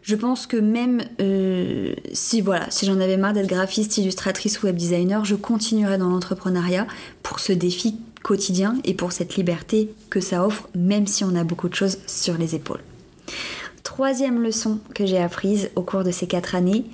Je 0.02 0.14
pense 0.14 0.46
que 0.46 0.56
même 0.56 1.02
euh, 1.20 1.94
si 2.12 2.40
voilà, 2.40 2.70
si 2.70 2.86
j'en 2.86 3.00
avais 3.00 3.16
marre 3.16 3.32
d'être 3.32 3.48
graphiste, 3.48 3.98
illustratrice 3.98 4.62
ou 4.62 4.66
web 4.66 4.76
designer, 4.76 5.24
je 5.24 5.34
continuerais 5.34 5.98
dans 5.98 6.08
l'entrepreneuriat 6.08 6.86
pour 7.22 7.40
ce 7.40 7.52
défi 7.52 7.96
quotidien 8.22 8.76
et 8.84 8.94
pour 8.94 9.12
cette 9.12 9.36
liberté 9.36 9.90
que 10.10 10.20
ça 10.20 10.46
offre, 10.46 10.68
même 10.74 11.06
si 11.06 11.24
on 11.24 11.34
a 11.34 11.44
beaucoup 11.44 11.68
de 11.68 11.74
choses 11.74 11.98
sur 12.06 12.36
les 12.38 12.54
épaules. 12.54 12.82
Troisième 13.82 14.42
leçon 14.42 14.78
que 14.94 15.06
j'ai 15.06 15.18
apprise 15.18 15.70
au 15.76 15.82
cours 15.82 16.04
de 16.04 16.10
ces 16.10 16.26
quatre 16.26 16.54
années, 16.54 16.84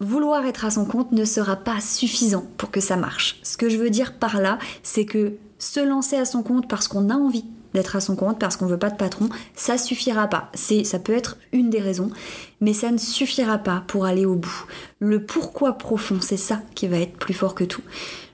vouloir 0.00 0.46
être 0.46 0.64
à 0.64 0.70
son 0.70 0.84
compte 0.84 1.12
ne 1.12 1.24
sera 1.24 1.56
pas 1.56 1.80
suffisant 1.80 2.44
pour 2.56 2.70
que 2.70 2.80
ça 2.80 2.96
marche. 2.96 3.38
Ce 3.42 3.56
que 3.56 3.68
je 3.68 3.76
veux 3.76 3.90
dire 3.90 4.14
par 4.14 4.40
là, 4.40 4.58
c'est 4.82 5.04
que 5.04 5.34
se 5.58 5.80
lancer 5.80 6.16
à 6.16 6.24
son 6.24 6.42
compte 6.42 6.68
parce 6.68 6.88
qu'on 6.88 7.10
a 7.10 7.14
envie 7.14 7.44
d'être 7.74 7.94
à 7.94 8.00
son 8.00 8.16
compte 8.16 8.38
parce 8.38 8.56
qu'on 8.56 8.66
veut 8.66 8.78
pas 8.78 8.90
de 8.90 8.96
patron, 8.96 9.28
ça 9.54 9.78
suffira 9.78 10.26
pas. 10.26 10.50
C'est 10.54 10.84
ça 10.84 10.98
peut 10.98 11.12
être 11.12 11.36
une 11.52 11.70
des 11.70 11.80
raisons, 11.80 12.10
mais 12.60 12.72
ça 12.72 12.90
ne 12.90 12.98
suffira 12.98 13.58
pas 13.58 13.84
pour 13.86 14.04
aller 14.04 14.26
au 14.26 14.36
bout. 14.36 14.64
Le 14.98 15.24
pourquoi 15.24 15.78
profond, 15.78 16.18
c'est 16.20 16.36
ça 16.36 16.60
qui 16.74 16.88
va 16.88 16.98
être 16.98 17.16
plus 17.16 17.34
fort 17.34 17.54
que 17.54 17.64
tout. 17.64 17.82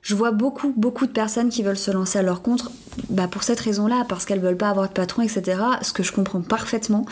Je 0.02 0.14
vois 0.14 0.30
beaucoup, 0.30 0.72
beaucoup 0.76 1.06
de 1.06 1.10
personnes 1.10 1.48
qui 1.48 1.64
veulent 1.64 1.76
se 1.76 1.90
lancer 1.90 2.20
à 2.20 2.22
leur 2.22 2.40
compte 2.40 2.70
bah 3.10 3.26
pour 3.28 3.42
cette 3.42 3.58
raison-là, 3.58 4.06
parce 4.08 4.24
qu'elles 4.24 4.40
veulent 4.40 4.56
pas 4.56 4.70
avoir 4.70 4.88
de 4.88 4.92
patron, 4.92 5.22
etc. 5.22 5.60
Ce 5.82 5.92
que 5.92 6.04
je 6.04 6.12
comprends 6.12 6.42
parfaitement. 6.42 7.04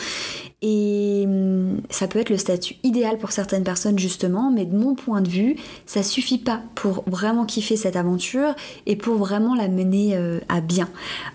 Et 0.61 1.23
hum, 1.25 1.81
ça 1.89 2.07
peut 2.07 2.19
être 2.19 2.29
le 2.29 2.37
statut 2.37 2.75
idéal 2.83 3.17
pour 3.17 3.33
certaines 3.33 3.65
personnes, 3.65 3.99
justement, 3.99 4.49
mais 4.49 4.65
de 4.65 4.77
mon 4.77 4.95
point 4.95 5.21
de 5.21 5.27
vue, 5.27 5.57
ça 5.85 6.03
suffit 6.03 6.37
pas 6.37 6.61
pour 6.73 7.03
vraiment 7.05 7.45
kiffer 7.45 7.75
cette 7.75 7.97
aventure 7.97 8.55
et 8.85 8.95
pour 8.95 9.15
vraiment 9.15 9.55
la 9.55 9.67
mener 9.67 10.15
euh, 10.15 10.39
à 10.47 10.61
bien. 10.61 10.89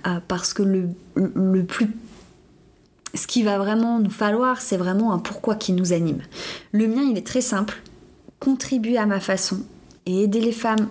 Euh, 0.07 0.19
parce 0.29 0.55
que 0.55 0.63
le, 0.63 0.89
le 1.15 1.65
plus 1.65 1.91
ce 3.15 3.27
qui 3.27 3.43
va 3.43 3.59
vraiment 3.59 3.99
nous 3.99 4.11
falloir, 4.11 4.61
c'est 4.61 4.77
vraiment 4.77 5.13
un 5.13 5.19
pourquoi 5.19 5.55
qui 5.55 5.73
nous 5.73 5.93
anime. 5.93 6.23
Le 6.73 6.87
mien, 6.87 7.03
il 7.03 7.19
est 7.19 7.27
très 7.27 7.41
simple. 7.41 7.83
Contribuer 8.39 8.97
à 8.97 9.07
ma 9.07 9.21
façon 9.21 9.61
et 10.07 10.23
aider 10.23 10.41
les 10.41 10.53
femmes 10.53 10.89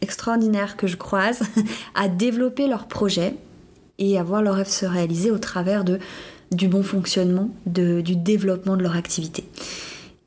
extraordinaires 0.00 0.76
que 0.76 0.86
je 0.86 0.96
croise 0.96 1.40
à 1.94 2.08
développer 2.08 2.66
leurs 2.66 2.86
projets 2.86 3.34
et 3.98 4.18
à 4.18 4.22
voir 4.22 4.42
leurs 4.42 4.56
rêves 4.56 4.68
se 4.68 4.86
réaliser 4.86 5.30
au 5.30 5.38
travers 5.38 5.84
du 5.84 6.68
bon 6.68 6.82
fonctionnement, 6.82 7.50
du 7.66 8.16
développement 8.16 8.76
de 8.76 8.82
leur 8.82 8.96
activité. 8.96 9.44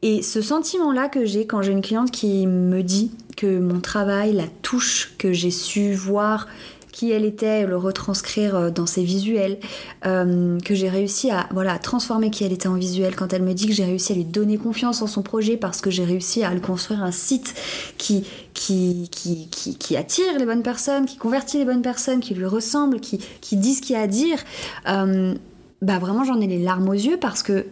Et 0.01 0.21
ce 0.21 0.41
sentiment-là 0.41 1.09
que 1.09 1.25
j'ai 1.25 1.47
quand 1.47 1.61
j'ai 1.61 1.71
une 1.71 1.81
cliente 1.81 2.11
qui 2.11 2.45
me 2.47 2.83
dit 2.83 3.11
que 3.35 3.59
mon 3.59 3.79
travail, 3.79 4.33
la 4.33 4.47
touche 4.61 5.13
que 5.17 5.33
j'ai 5.33 5.51
su 5.51 5.93
voir 5.93 6.47
qui 6.95 7.11
elle 7.11 7.25
était, 7.25 7.67
le 7.67 7.75
retranscrire 7.75 8.55
euh, 8.55 8.69
dans 8.69 8.85
ses 8.85 9.03
visuels, 9.03 9.59
euh, 10.05 10.57
que 10.61 10.73
j'ai 10.73 10.87
réussi 10.87 11.29
à 11.29 11.49
voilà, 11.51 11.77
transformer 11.77 12.31
qui 12.31 12.45
elle 12.45 12.53
était 12.53 12.69
en 12.69 12.75
visuel, 12.75 13.17
quand 13.17 13.33
elle 13.33 13.43
me 13.43 13.53
dit 13.53 13.67
que 13.67 13.73
j'ai 13.73 13.83
réussi 13.83 14.13
à 14.13 14.15
lui 14.15 14.23
donner 14.23 14.57
confiance 14.57 15.01
en 15.01 15.07
son 15.07 15.21
projet 15.21 15.57
parce 15.57 15.81
que 15.81 15.91
j'ai 15.91 16.05
réussi 16.05 16.45
à 16.45 16.53
le 16.53 16.61
construire 16.61 17.03
un 17.03 17.11
site 17.11 17.53
qui, 17.97 18.25
qui, 18.53 19.09
qui, 19.11 19.97
attire 19.97 20.39
les 20.39 20.45
bonnes 20.45 20.63
personnes, 20.63 21.05
qui 21.05 21.17
convertit 21.17 21.57
les 21.57 21.65
bonnes 21.65 21.81
personnes, 21.81 22.21
qui 22.21 22.33
lui 22.33 22.45
ressemble, 22.45 23.01
qui, 23.01 23.19
qui 23.41 23.57
dit 23.57 23.73
ce 23.73 23.81
qu'il 23.81 23.97
y 23.97 23.99
a 23.99 24.01
à 24.03 24.07
dire, 24.07 24.37
euh, 24.87 25.35
bah 25.81 25.99
vraiment 25.99 26.23
j'en 26.23 26.39
ai 26.39 26.47
les 26.47 26.63
larmes 26.63 26.87
aux 26.87 26.93
yeux 26.93 27.17
parce 27.19 27.43
que 27.43 27.65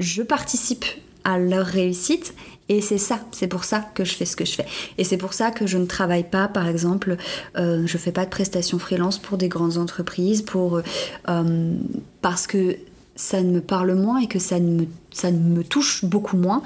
je 0.00 0.22
participe 0.22 0.84
à 1.22 1.38
leur 1.38 1.64
réussite 1.64 2.34
Et 2.68 2.80
c'est 2.80 2.98
ça, 2.98 3.20
c'est 3.30 3.46
pour 3.46 3.64
ça 3.64 3.80
que 3.94 4.04
je 4.04 4.14
fais 4.14 4.24
ce 4.24 4.34
que 4.34 4.44
je 4.44 4.52
fais. 4.52 4.66
Et 4.98 5.04
c'est 5.04 5.16
pour 5.16 5.34
ça 5.34 5.50
que 5.50 5.66
je 5.66 5.78
ne 5.78 5.86
travaille 5.86 6.28
pas, 6.28 6.48
par 6.48 6.66
exemple, 6.66 7.16
euh, 7.56 7.86
je 7.86 7.98
fais 7.98 8.12
pas 8.12 8.24
de 8.24 8.30
prestations 8.30 8.78
freelance 8.78 9.18
pour 9.18 9.38
des 9.38 9.48
grandes 9.48 9.78
entreprises, 9.78 10.42
pour 10.42 10.80
euh, 11.28 11.74
parce 12.22 12.46
que 12.46 12.76
ça 13.14 13.40
ne 13.42 13.50
me 13.50 13.60
parle 13.60 13.94
moins 13.94 14.18
et 14.18 14.26
que 14.26 14.38
ça 14.38 14.58
ne 14.58 14.80
me, 14.80 14.86
ne 15.30 15.62
touche 15.62 16.04
beaucoup 16.04 16.36
moins 16.36 16.62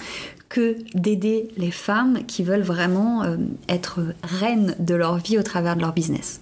que 0.49 0.77
d'aider 0.95 1.49
les 1.57 1.71
femmes 1.71 2.25
qui 2.27 2.43
veulent 2.43 2.63
vraiment 2.63 3.23
euh, 3.23 3.37
être 3.69 4.01
reines 4.23 4.75
de 4.81 4.95
leur 4.95 5.17
vie 5.19 5.39
au 5.39 5.43
travers 5.43 5.77
de 5.77 5.81
leur 5.81 5.93
business. 5.93 6.41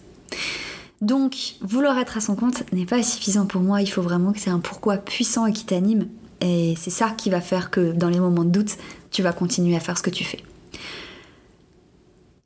Donc, 1.01 1.55
vouloir 1.61 1.99
être 1.99 2.17
à 2.17 2.21
son 2.21 2.35
compte 2.35 2.65
n'est 2.73 2.87
pas 2.87 3.03
suffisant 3.03 3.47
pour 3.47 3.61
moi, 3.61 3.83
il 3.83 3.87
faut 3.87 4.03
vraiment 4.03 4.33
que 4.33 4.41
c'est 4.41 4.51
un 4.51 4.59
pourquoi 4.59 4.97
puissant 4.97 5.47
et 5.47 5.53
qui 5.53 5.65
t'anime. 5.65 6.09
Et 6.41 6.75
c'est 6.79 6.91
ça 6.91 7.11
qui 7.11 7.31
va 7.31 7.41
faire 7.41 7.71
que 7.71 7.93
dans 7.93 8.09
les 8.09 8.21
moments 8.21 8.45
de 8.45 8.51
doute, 8.51 8.77
tu 9.11 9.23
vas 9.23 9.33
continuer 9.33 9.77
à 9.77 9.81
faire 9.81 9.99
ce 9.99 10.03
que 10.03 10.11
tu 10.11 10.25
fais. 10.25 10.43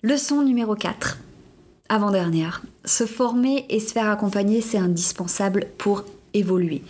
Leçon 0.02 0.42
numéro 0.42 0.74
4, 0.74 1.18
avant-dernière. 1.88 2.62
Se 2.84 3.06
former 3.06 3.66
et 3.68 3.78
se 3.80 3.92
faire 3.92 4.08
accompagner, 4.08 4.60
c'est 4.60 4.78
indispensable 4.78 5.66
pour 5.78 6.04
évoluer. 6.34 6.82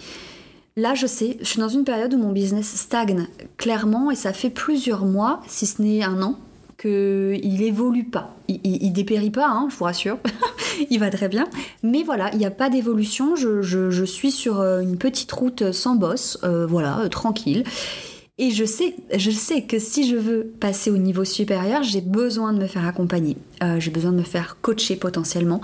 Là, 0.76 0.94
je 0.94 1.06
sais, 1.06 1.36
je 1.40 1.44
suis 1.44 1.60
dans 1.60 1.68
une 1.68 1.84
période 1.84 2.14
où 2.14 2.18
mon 2.18 2.32
business 2.32 2.74
stagne 2.74 3.26
clairement 3.58 4.10
et 4.10 4.14
ça 4.14 4.32
fait 4.32 4.48
plusieurs 4.48 5.04
mois, 5.04 5.42
si 5.46 5.66
ce 5.66 5.82
n'est 5.82 6.02
un 6.02 6.22
an, 6.22 6.38
qu'il 6.82 7.62
évolue 7.62 8.04
pas. 8.04 8.34
Il, 8.48 8.92
dépérit 8.92 9.30
pas, 9.30 9.48
hein, 9.48 9.68
je 9.70 9.76
vous 9.76 9.84
rassure. 9.84 10.18
il 10.90 10.98
va 10.98 11.10
très 11.10 11.28
bien. 11.28 11.48
Mais 11.84 12.02
voilà, 12.02 12.30
il 12.32 12.38
n'y 12.38 12.44
a 12.44 12.50
pas 12.50 12.68
d'évolution. 12.68 13.36
Je, 13.36 14.04
suis 14.04 14.32
sur 14.32 14.60
euh, 14.60 14.80
une 14.80 14.98
petite 14.98 15.30
route 15.30 15.70
sans 15.72 15.94
boss, 15.94 16.38
euh, 16.42 16.66
voilà, 16.66 16.98
euh, 16.98 17.08
tranquille. 17.08 17.64
Et 18.42 18.50
je 18.50 18.64
sais, 18.64 18.96
je 19.16 19.30
sais 19.30 19.62
que 19.62 19.78
si 19.78 20.10
je 20.10 20.16
veux 20.16 20.52
passer 20.58 20.90
au 20.90 20.96
niveau 20.96 21.24
supérieur, 21.24 21.84
j'ai 21.84 22.00
besoin 22.00 22.52
de 22.52 22.58
me 22.58 22.66
faire 22.66 22.84
accompagner. 22.88 23.36
Euh, 23.62 23.78
j'ai 23.78 23.92
besoin 23.92 24.10
de 24.10 24.16
me 24.16 24.24
faire 24.24 24.56
coacher 24.60 24.96
potentiellement. 24.96 25.60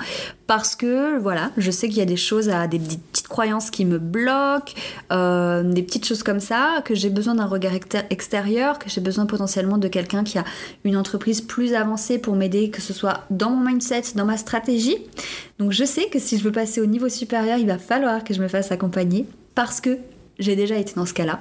Parce 0.47 0.77
que, 0.77 1.19
voilà, 1.19 1.51
je 1.57 1.73
sais 1.73 1.89
qu'il 1.89 1.99
y 1.99 2.03
a 2.03 2.05
des 2.05 2.17
choses, 2.17 2.49
des 2.71 2.79
petites 2.79 3.27
croyances 3.27 3.73
qui 3.73 3.85
me 3.85 3.99
bloquent, 3.99 4.75
euh, 5.11 5.65
des 5.65 5.83
petites 5.83 6.07
choses 6.07 6.23
comme 6.23 6.39
ça, 6.39 6.81
que 6.85 6.95
j'ai 6.95 7.11
besoin 7.11 7.35
d'un 7.35 7.47
regard 7.47 7.73
extérieur, 8.11 8.79
que 8.79 8.89
j'ai 8.89 9.01
besoin 9.01 9.27
potentiellement 9.27 9.79
de 9.79 9.89
quelqu'un 9.89 10.23
qui 10.23 10.39
a 10.39 10.45
une 10.85 10.97
entreprise 10.97 11.41
plus 11.41 11.75
avancée 11.75 12.19
pour 12.19 12.37
m'aider, 12.37 12.71
que 12.71 12.81
ce 12.81 12.93
soit 12.93 13.25
dans 13.31 13.51
mon 13.51 13.71
mindset, 13.71 14.15
dans 14.15 14.25
ma 14.25 14.37
stratégie. 14.37 14.99
Donc 15.59 15.73
je 15.73 15.83
sais 15.83 16.07
que 16.11 16.21
si 16.21 16.39
je 16.39 16.45
veux 16.45 16.53
passer 16.53 16.81
au 16.81 16.87
niveau 16.87 17.09
supérieur, 17.09 17.59
il 17.59 17.67
va 17.67 17.79
falloir 17.79 18.23
que 18.23 18.35
je 18.35 18.41
me 18.41 18.47
fasse 18.47 18.71
accompagner 18.71 19.27
parce 19.57 19.81
que 19.81 19.99
j'ai 20.39 20.55
déjà 20.55 20.77
été 20.77 20.95
dans 20.95 21.07
ce 21.07 21.15
cas-là. 21.15 21.41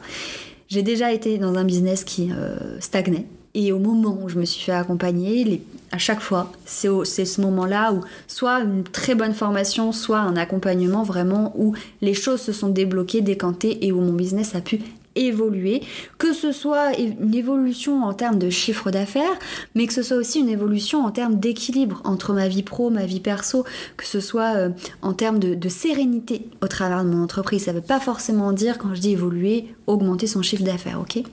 J'ai 0.70 0.82
déjà 0.82 1.14
été 1.14 1.38
dans 1.38 1.56
un 1.56 1.64
business 1.64 2.04
qui 2.04 2.32
euh, 2.32 2.80
stagnait. 2.80 3.26
Et 3.54 3.72
au 3.72 3.80
moment 3.80 4.20
où 4.22 4.30
je 4.30 4.38
me 4.38 4.46
suis 4.46 4.64
fait 4.64 4.74
accompagner, 4.74 5.62
à 5.92 5.98
chaque 5.98 6.20
fois, 6.20 6.52
c'est 6.66 7.26
ce 7.26 7.42
moment-là 7.42 7.94
où 7.94 8.02
soit 8.28 8.60
une 8.60 8.84
très 8.84 9.16
bonne 9.16 9.34
formation, 9.34 9.92
soit 9.92 10.20
un 10.20 10.36
accompagnement 10.36 11.02
vraiment 11.02 11.54
où 11.56 11.74
les 12.02 12.14
choses 12.14 12.42
se 12.42 12.52
sont 12.52 12.70
débloquées, 12.70 13.22
décantées 13.22 13.86
et 13.86 13.92
où 13.92 14.02
mon 14.02 14.14
business 14.14 14.54
a 14.54 14.62
pu 14.62 14.82
évoluer, 15.18 15.82
que 16.18 16.34
ce 16.34 16.52
soit 16.52 16.98
une 16.98 17.34
évolution 17.34 18.04
en 18.04 18.14
termes 18.14 18.40
de 18.40 18.50
chiffre 18.50 18.92
d'affaires, 18.92 19.38
mais 19.76 19.88
que 19.88 19.94
ce 19.94 20.04
soit 20.04 20.18
aussi 20.18 20.40
une 20.40 20.50
évolution 20.50 21.06
en 21.06 21.12
termes 21.12 21.40
d'équilibre 21.40 22.02
entre 22.04 22.34
ma 22.34 22.48
vie 22.48 22.64
pro, 22.64 22.90
ma 22.90 23.06
vie 23.06 23.20
perso, 23.20 23.66
que 23.98 24.06
ce 24.06 24.20
soit 24.20 24.56
euh, 24.56 24.70
en 25.02 25.14
termes 25.14 25.40
de, 25.40 25.70
sérénité 25.70 26.48
au 26.62 26.68
travers 26.68 27.04
de 27.04 27.10
mon 27.10 27.24
entreprise. 27.24 27.66
Ça 27.66 27.72
ne 27.72 27.78
veut 27.78 27.84
pas 27.84 28.00
forcément 28.00 28.54
dire, 28.54 28.78
quand 28.78 28.96
je 28.96 29.02
dis 29.02 29.12
évoluer, 29.12 29.68
augmenter 29.86 30.28
son 30.28 30.42
chiffre 30.42 30.64
d'affaires, 30.64 31.00
ok? 31.02 31.24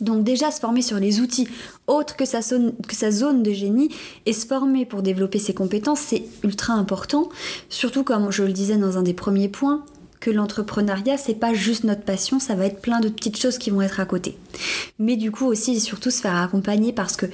Donc 0.00 0.22
déjà 0.22 0.52
se 0.52 0.60
former 0.60 0.80
sur 0.80 0.98
les 0.98 1.20
outils 1.20 1.48
autres 1.88 2.14
que 2.14 2.24
sa, 2.24 2.40
zone, 2.40 2.72
que 2.86 2.94
sa 2.94 3.10
zone 3.10 3.42
de 3.42 3.50
génie 3.50 3.90
et 4.26 4.32
se 4.32 4.46
former 4.46 4.86
pour 4.86 5.02
développer 5.02 5.40
ses 5.40 5.54
compétences, 5.54 6.00
c'est 6.00 6.22
ultra 6.44 6.74
important. 6.74 7.28
Surtout 7.68 8.04
comme 8.04 8.30
je 8.30 8.44
le 8.44 8.52
disais 8.52 8.76
dans 8.76 8.96
un 8.96 9.02
des 9.02 9.14
premiers 9.14 9.48
points, 9.48 9.84
que 10.20 10.30
l'entrepreneuriat, 10.30 11.16
c'est 11.16 11.38
pas 11.38 11.54
juste 11.54 11.84
notre 11.84 12.02
passion, 12.02 12.38
ça 12.40 12.54
va 12.54 12.66
être 12.66 12.80
plein 12.80 13.00
de 13.00 13.08
petites 13.08 13.38
choses 13.38 13.58
qui 13.58 13.70
vont 13.70 13.82
être 13.82 14.00
à 14.00 14.04
côté. 14.04 14.36
Mais 14.98 15.16
du 15.16 15.30
coup 15.30 15.46
aussi 15.46 15.76
et 15.76 15.80
surtout 15.80 16.10
se 16.10 16.20
faire 16.20 16.36
accompagner 16.36 16.92
parce 16.92 17.16
que 17.16 17.26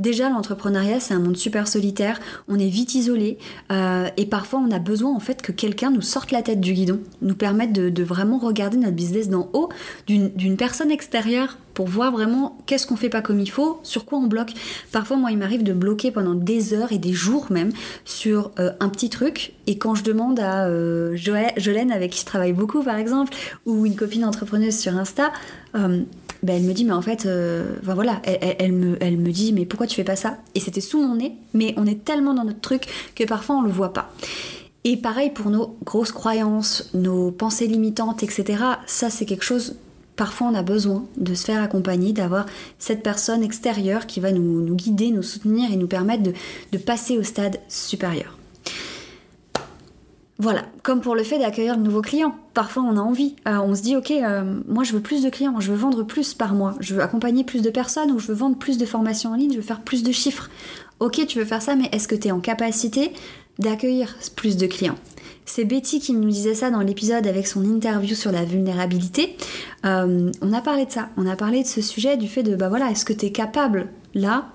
Déjà, 0.00 0.30
l'entrepreneuriat, 0.30 0.98
c'est 0.98 1.12
un 1.12 1.18
monde 1.18 1.36
super 1.36 1.68
solitaire, 1.68 2.20
on 2.48 2.58
est 2.58 2.70
vite 2.70 2.94
isolé 2.94 3.36
euh, 3.70 4.08
et 4.16 4.24
parfois 4.24 4.58
on 4.66 4.70
a 4.70 4.78
besoin 4.78 5.14
en 5.14 5.20
fait 5.20 5.42
que 5.42 5.52
quelqu'un 5.52 5.90
nous 5.90 6.00
sorte 6.00 6.30
la 6.30 6.40
tête 6.40 6.58
du 6.58 6.72
guidon, 6.72 7.00
nous 7.20 7.34
permette 7.34 7.74
de, 7.74 8.02
vraiment 8.02 8.38
regarder 8.38 8.78
notre 8.78 8.94
business 8.94 9.28
d'en 9.28 9.50
haut 9.52 9.68
d'une 10.06 10.56
personne 10.56 10.90
extérieure 10.90 11.58
pour 11.74 11.86
voir 11.86 12.12
vraiment 12.12 12.56
qu'est-ce 12.64 12.86
qu'on 12.86 12.96
fait 12.96 13.10
pas 13.10 13.20
comme 13.20 13.40
il 13.40 13.50
faut, 13.50 13.78
sur 13.82 14.06
quoi 14.06 14.18
on 14.18 14.26
bloque. 14.26 14.54
Parfois, 14.90 15.18
moi, 15.18 15.32
il 15.32 15.38
m'arrive 15.38 15.62
de 15.62 15.74
bloquer 15.74 16.10
pendant 16.10 16.34
des 16.34 16.72
heures 16.72 16.92
et 16.92 16.98
des 16.98 17.12
jours 17.12 17.48
même 17.50 17.70
sur 18.06 18.52
euh, 18.58 18.72
un 18.80 18.88
petit 18.88 19.10
truc. 19.10 19.52
Et 19.66 19.76
quand 19.76 19.94
je 19.94 20.02
demande 20.02 20.40
à 20.40 20.66
euh, 20.66 21.14
Jolène, 21.14 21.92
avec 21.92 22.12
qui 22.12 22.20
je 22.20 22.26
travaille 22.26 22.54
beaucoup 22.54 22.82
par 22.82 22.96
exemple, 22.96 23.34
ou 23.66 23.84
une 23.84 23.96
copine 23.96 24.24
entrepreneuse 24.24 24.78
sur 24.78 24.96
Insta, 24.96 25.30
ben, 26.42 26.56
elle 26.56 26.62
me 26.62 26.72
dit 26.72 26.84
mais 26.84 26.92
en 26.92 27.02
fait 27.02 27.26
euh, 27.26 27.76
voilà 27.82 28.20
elle, 28.24 28.72
me, 28.72 29.30
dit 29.30 29.52
mais 29.52 29.66
pourquoi 29.66 29.86
tu 29.86 29.96
fais 29.96 30.04
pas 30.04 30.16
ça? 30.16 30.38
Et 30.54 30.60
c'était 30.60 30.80
sous 30.80 31.02
mon 31.02 31.16
nez 31.16 31.34
mais 31.54 31.74
on 31.76 31.86
est 31.86 32.04
tellement 32.04 32.34
dans 32.34 32.44
notre 32.44 32.60
truc 32.60 32.86
que 33.14 33.24
parfois 33.24 33.56
on 33.56 33.62
le 33.62 33.70
voit 33.70 33.92
pas. 33.92 34.12
Et 34.84 34.96
pareil 34.96 35.30
pour 35.30 35.50
nos 35.50 35.76
grosses 35.84 36.12
croyances 36.12 36.90
nos 36.94 37.30
pensées 37.30 37.66
limitantes 37.66 38.22
etc 38.22 38.64
ça 38.86 39.10
c'est 39.10 39.26
quelque 39.26 39.44
chose 39.44 39.76
parfois 40.16 40.48
on 40.48 40.54
a 40.54 40.62
besoin 40.62 41.04
de 41.16 41.34
se 41.34 41.44
faire 41.44 41.62
accompagner 41.62 42.12
d'avoir 42.12 42.46
cette 42.78 43.02
personne 43.02 43.42
extérieure 43.42 44.06
qui 44.06 44.20
va 44.20 44.32
nous, 44.32 44.74
guider 44.74 45.10
nous 45.10 45.22
soutenir 45.22 45.70
et 45.72 45.76
nous 45.76 45.88
permettre 45.88 46.22
de 46.22 46.78
passer 46.78 47.18
au 47.18 47.22
stade 47.22 47.58
supérieur 47.68 48.39
voilà, 50.40 50.62
comme 50.82 51.02
pour 51.02 51.14
le 51.14 51.22
fait 51.22 51.38
d'accueillir 51.38 51.76
de 51.76 51.82
nouveaux 51.82 52.00
clients. 52.00 52.34
Parfois, 52.54 52.82
on 52.82 52.96
a 52.96 53.00
envie. 53.00 53.36
Euh, 53.46 53.58
on 53.58 53.74
se 53.74 53.82
dit, 53.82 53.94
ok, 53.94 54.10
euh, 54.10 54.60
moi, 54.66 54.84
je 54.84 54.92
veux 54.92 55.00
plus 55.00 55.22
de 55.22 55.28
clients, 55.28 55.60
je 55.60 55.70
veux 55.70 55.76
vendre 55.76 56.02
plus 56.02 56.32
par 56.32 56.54
mois, 56.54 56.74
je 56.80 56.94
veux 56.94 57.02
accompagner 57.02 57.44
plus 57.44 57.60
de 57.60 57.68
personnes 57.68 58.10
ou 58.10 58.18
je 58.18 58.28
veux 58.28 58.34
vendre 58.34 58.56
plus 58.56 58.78
de 58.78 58.86
formations 58.86 59.32
en 59.32 59.34
ligne, 59.34 59.52
je 59.52 59.56
veux 59.58 59.62
faire 59.62 59.82
plus 59.82 60.02
de 60.02 60.10
chiffres. 60.12 60.48
Ok, 60.98 61.26
tu 61.26 61.38
veux 61.38 61.44
faire 61.44 61.60
ça, 61.60 61.76
mais 61.76 61.90
est-ce 61.92 62.08
que 62.08 62.14
tu 62.14 62.28
es 62.28 62.30
en 62.30 62.40
capacité 62.40 63.12
d'accueillir 63.58 64.16
plus 64.34 64.56
de 64.56 64.66
clients? 64.66 64.96
C'est 65.44 65.66
Betty 65.66 66.00
qui 66.00 66.14
nous 66.14 66.30
disait 66.30 66.54
ça 66.54 66.70
dans 66.70 66.80
l'épisode 66.80 67.26
avec 67.26 67.46
son 67.46 67.62
interview 67.62 68.14
sur 68.14 68.32
la 68.32 68.44
vulnérabilité. 68.46 69.36
Euh, 69.84 70.32
on 70.40 70.52
a 70.54 70.62
parlé 70.62 70.86
de 70.86 70.90
ça, 70.90 71.10
on 71.18 71.26
a 71.26 71.36
parlé 71.36 71.64
de 71.64 71.68
ce 71.68 71.82
sujet, 71.82 72.16
du 72.16 72.28
fait 72.28 72.42
de, 72.42 72.56
bah 72.56 72.70
voilà, 72.70 72.90
est-ce 72.90 73.04
que 73.04 73.12
tu 73.12 73.26
es 73.26 73.32
capable, 73.32 73.88
là, 74.14 74.48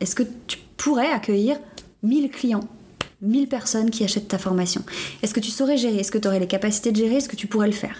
est-ce 0.00 0.16
que 0.16 0.24
tu 0.48 0.58
pourrais 0.76 1.12
accueillir 1.12 1.58
1000 2.02 2.28
clients? 2.28 2.64
1000 3.20 3.48
personnes 3.48 3.90
qui 3.90 4.04
achètent 4.04 4.28
ta 4.28 4.38
formation. 4.38 4.82
Est-ce 5.22 5.34
que 5.34 5.40
tu 5.40 5.50
saurais 5.50 5.76
gérer? 5.76 5.98
Est-ce 5.98 6.12
que 6.12 6.18
tu 6.18 6.28
aurais 6.28 6.38
les 6.38 6.46
capacités 6.46 6.92
de 6.92 6.96
gérer? 6.96 7.16
Est-ce 7.16 7.28
que 7.28 7.36
tu 7.36 7.48
pourrais 7.48 7.66
le 7.66 7.72
faire? 7.72 7.96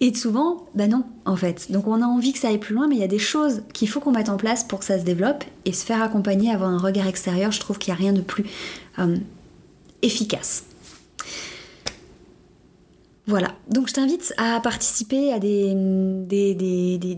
Et 0.00 0.14
souvent, 0.14 0.66
bah 0.74 0.86
non, 0.86 1.04
en 1.24 1.36
fait. 1.36 1.72
Donc 1.72 1.86
on 1.86 2.02
a 2.02 2.06
envie 2.06 2.32
que 2.32 2.38
ça 2.38 2.48
aille 2.48 2.58
plus 2.58 2.74
loin, 2.74 2.86
mais 2.86 2.96
il 2.96 3.00
y 3.00 3.04
a 3.04 3.08
des 3.08 3.18
choses 3.18 3.62
qu'il 3.72 3.88
faut 3.88 4.00
qu'on 4.00 4.12
mette 4.12 4.28
en 4.28 4.36
place 4.36 4.64
pour 4.64 4.80
que 4.80 4.84
ça 4.84 4.98
se 4.98 5.04
développe 5.04 5.44
et 5.64 5.72
se 5.72 5.84
faire 5.84 6.02
accompagner, 6.02 6.50
avoir 6.50 6.70
un 6.70 6.78
regard 6.78 7.06
extérieur. 7.06 7.52
Je 7.52 7.60
trouve 7.60 7.78
qu'il 7.78 7.94
n'y 7.94 7.98
a 7.98 8.02
rien 8.02 8.12
de 8.12 8.20
plus 8.20 8.44
euh, 8.98 9.16
efficace. 10.02 10.64
Voilà, 13.26 13.54
donc 13.70 13.88
je 13.88 13.94
t'invite 13.94 14.34
à 14.36 14.60
participer 14.60 15.32
à 15.32 15.38
des, 15.38 15.74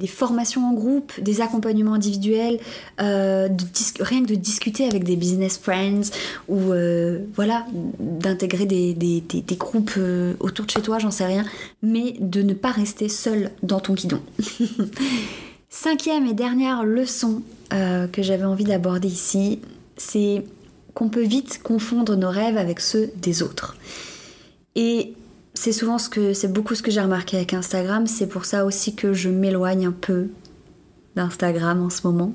formations 0.07 0.65
en 0.69 0.73
groupe, 0.73 1.13
des 1.21 1.41
accompagnements 1.41 1.95
individuels, 1.95 2.61
euh, 3.01 3.49
rien 3.99 4.23
que 4.23 4.29
de 4.29 4.37
discuter 4.37 4.87
avec 4.87 5.03
des 5.03 5.17
business 5.17 5.59
friends 5.59 6.13
ou 6.47 6.73
euh, 6.73 7.25
voilà, 7.35 7.67
d'intégrer 7.99 8.67
des, 8.67 9.25
groupes 9.59 9.95
euh, 9.99 10.35
autour 10.39 10.67
de 10.67 10.71
chez 10.71 10.81
toi, 10.81 11.01
j'en 11.01 11.11
sais 11.11 11.27
rien, 11.27 11.45
mais 11.83 12.15
de 12.21 12.43
ne 12.43 12.55
pas 12.55 12.71
rester 12.71 13.09
seul 13.09 13.51
dans 13.65 13.81
ton 13.81 13.95
guidon. 13.95 14.21
Cinquième 15.71 16.27
et 16.27 16.35
dernière 16.35 16.85
leçon 16.85 17.43
que 17.71 18.23
j'avais 18.23 18.45
envie 18.45 18.65
d'aborder 18.65 19.09
ici, 19.09 19.59
c'est 19.97 20.45
qu'on 20.95 21.09
peut 21.09 21.25
vite 21.25 21.61
confondre 21.65 22.15
nos 22.15 22.31
rêves 22.31 22.57
avec 22.57 22.79
ceux 22.79 23.11
des 23.21 23.43
autres. 23.43 23.77
Et 24.77 25.15
c'est 25.57 25.73
souvent 25.73 25.99
ce 25.99 26.09
que 26.09 26.35
c'est 26.35 26.53
beaucoup 26.53 26.75
ce 26.75 26.83
que 26.83 26.91
j'ai 26.91 27.01
remarqué 27.01 27.39
avec 27.39 27.55
Instagram. 27.55 28.07
C'est 28.07 28.27
pour 28.27 28.45
ça 28.45 28.65
aussi 28.65 28.95
que 28.95 29.13
je 29.13 29.31
m'éloigne 29.31 29.87
un 29.87 29.93
peu 29.93 30.29
d'Instagram 31.17 31.83
en 31.83 31.91
ce 31.91 32.07
moment. 32.07 32.33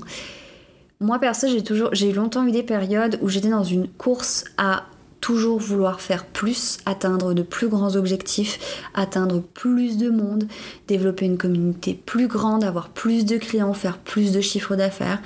Moi 0.99 1.19
perso, 1.19 1.47
j'ai 1.47 1.63
toujours, 1.63 1.89
j'ai 1.93 2.11
longtemps 2.11 2.45
eu 2.45 2.51
des 2.51 2.63
périodes 2.63 3.19
où 3.21 3.29
j'étais 3.29 3.49
dans 3.49 3.63
une 3.63 3.87
course 3.87 4.45
à 4.57 4.85
toujours 5.21 5.59
vouloir 5.59 6.01
faire 6.01 6.25
plus, 6.25 6.79
atteindre 6.87 7.35
de 7.35 7.43
plus 7.43 7.67
grands 7.67 7.95
objectifs, 7.95 8.81
atteindre 8.95 9.41
plus 9.41 9.97
de 9.97 10.09
monde, 10.09 10.47
développer 10.87 11.25
une 11.25 11.37
communauté 11.37 11.93
plus 11.93 12.27
grande, 12.27 12.63
avoir 12.63 12.89
plus 12.89 13.25
de 13.25 13.37
clients, 13.37 13.73
faire 13.73 13.99
plus 13.99 14.31
de 14.31 14.41
chiffres 14.41 14.75
d'affaires. 14.75 15.21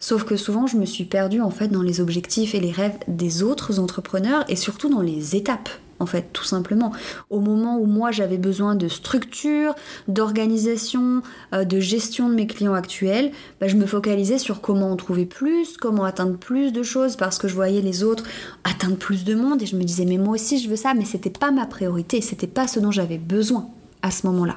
Sauf 0.00 0.24
que 0.24 0.36
souvent, 0.36 0.66
je 0.66 0.76
me 0.76 0.86
suis 0.86 1.04
perdue 1.04 1.42
en 1.42 1.50
fait 1.50 1.68
dans 1.68 1.82
les 1.82 2.00
objectifs 2.00 2.54
et 2.54 2.60
les 2.60 2.72
rêves 2.72 2.98
des 3.06 3.42
autres 3.42 3.78
entrepreneurs 3.78 4.44
et 4.48 4.56
surtout 4.56 4.88
dans 4.88 5.02
les 5.02 5.36
étapes 5.36 5.68
en 6.00 6.06
fait, 6.06 6.32
tout 6.32 6.44
simplement. 6.44 6.92
Au 7.28 7.40
moment 7.40 7.78
où 7.78 7.84
moi 7.84 8.10
j'avais 8.10 8.38
besoin 8.38 8.74
de 8.74 8.88
structure, 8.88 9.74
d'organisation, 10.08 11.22
euh, 11.52 11.64
de 11.64 11.78
gestion 11.78 12.30
de 12.30 12.34
mes 12.34 12.46
clients 12.46 12.74
actuels, 12.74 13.30
bah, 13.60 13.68
je 13.68 13.76
me 13.76 13.86
focalisais 13.86 14.38
sur 14.38 14.62
comment 14.62 14.90
en 14.90 14.96
trouver 14.96 15.26
plus, 15.26 15.76
comment 15.76 16.04
atteindre 16.04 16.38
plus 16.38 16.72
de 16.72 16.82
choses, 16.82 17.16
parce 17.16 17.38
que 17.38 17.48
je 17.48 17.54
voyais 17.54 17.82
les 17.82 18.02
autres 18.02 18.24
atteindre 18.64 18.96
plus 18.96 19.24
de 19.24 19.34
monde 19.34 19.62
et 19.62 19.66
je 19.66 19.76
me 19.76 19.84
disais 19.84 20.06
mais 20.06 20.16
moi 20.16 20.34
aussi 20.34 20.58
je 20.58 20.68
veux 20.68 20.76
ça, 20.76 20.94
mais 20.94 21.04
c'était 21.04 21.28
pas 21.28 21.50
ma 21.50 21.66
priorité, 21.66 22.22
c'était 22.22 22.46
pas 22.46 22.66
ce 22.66 22.80
dont 22.80 22.90
j'avais 22.90 23.18
besoin 23.18 23.68
à 24.02 24.10
ce 24.10 24.26
moment-là. 24.26 24.56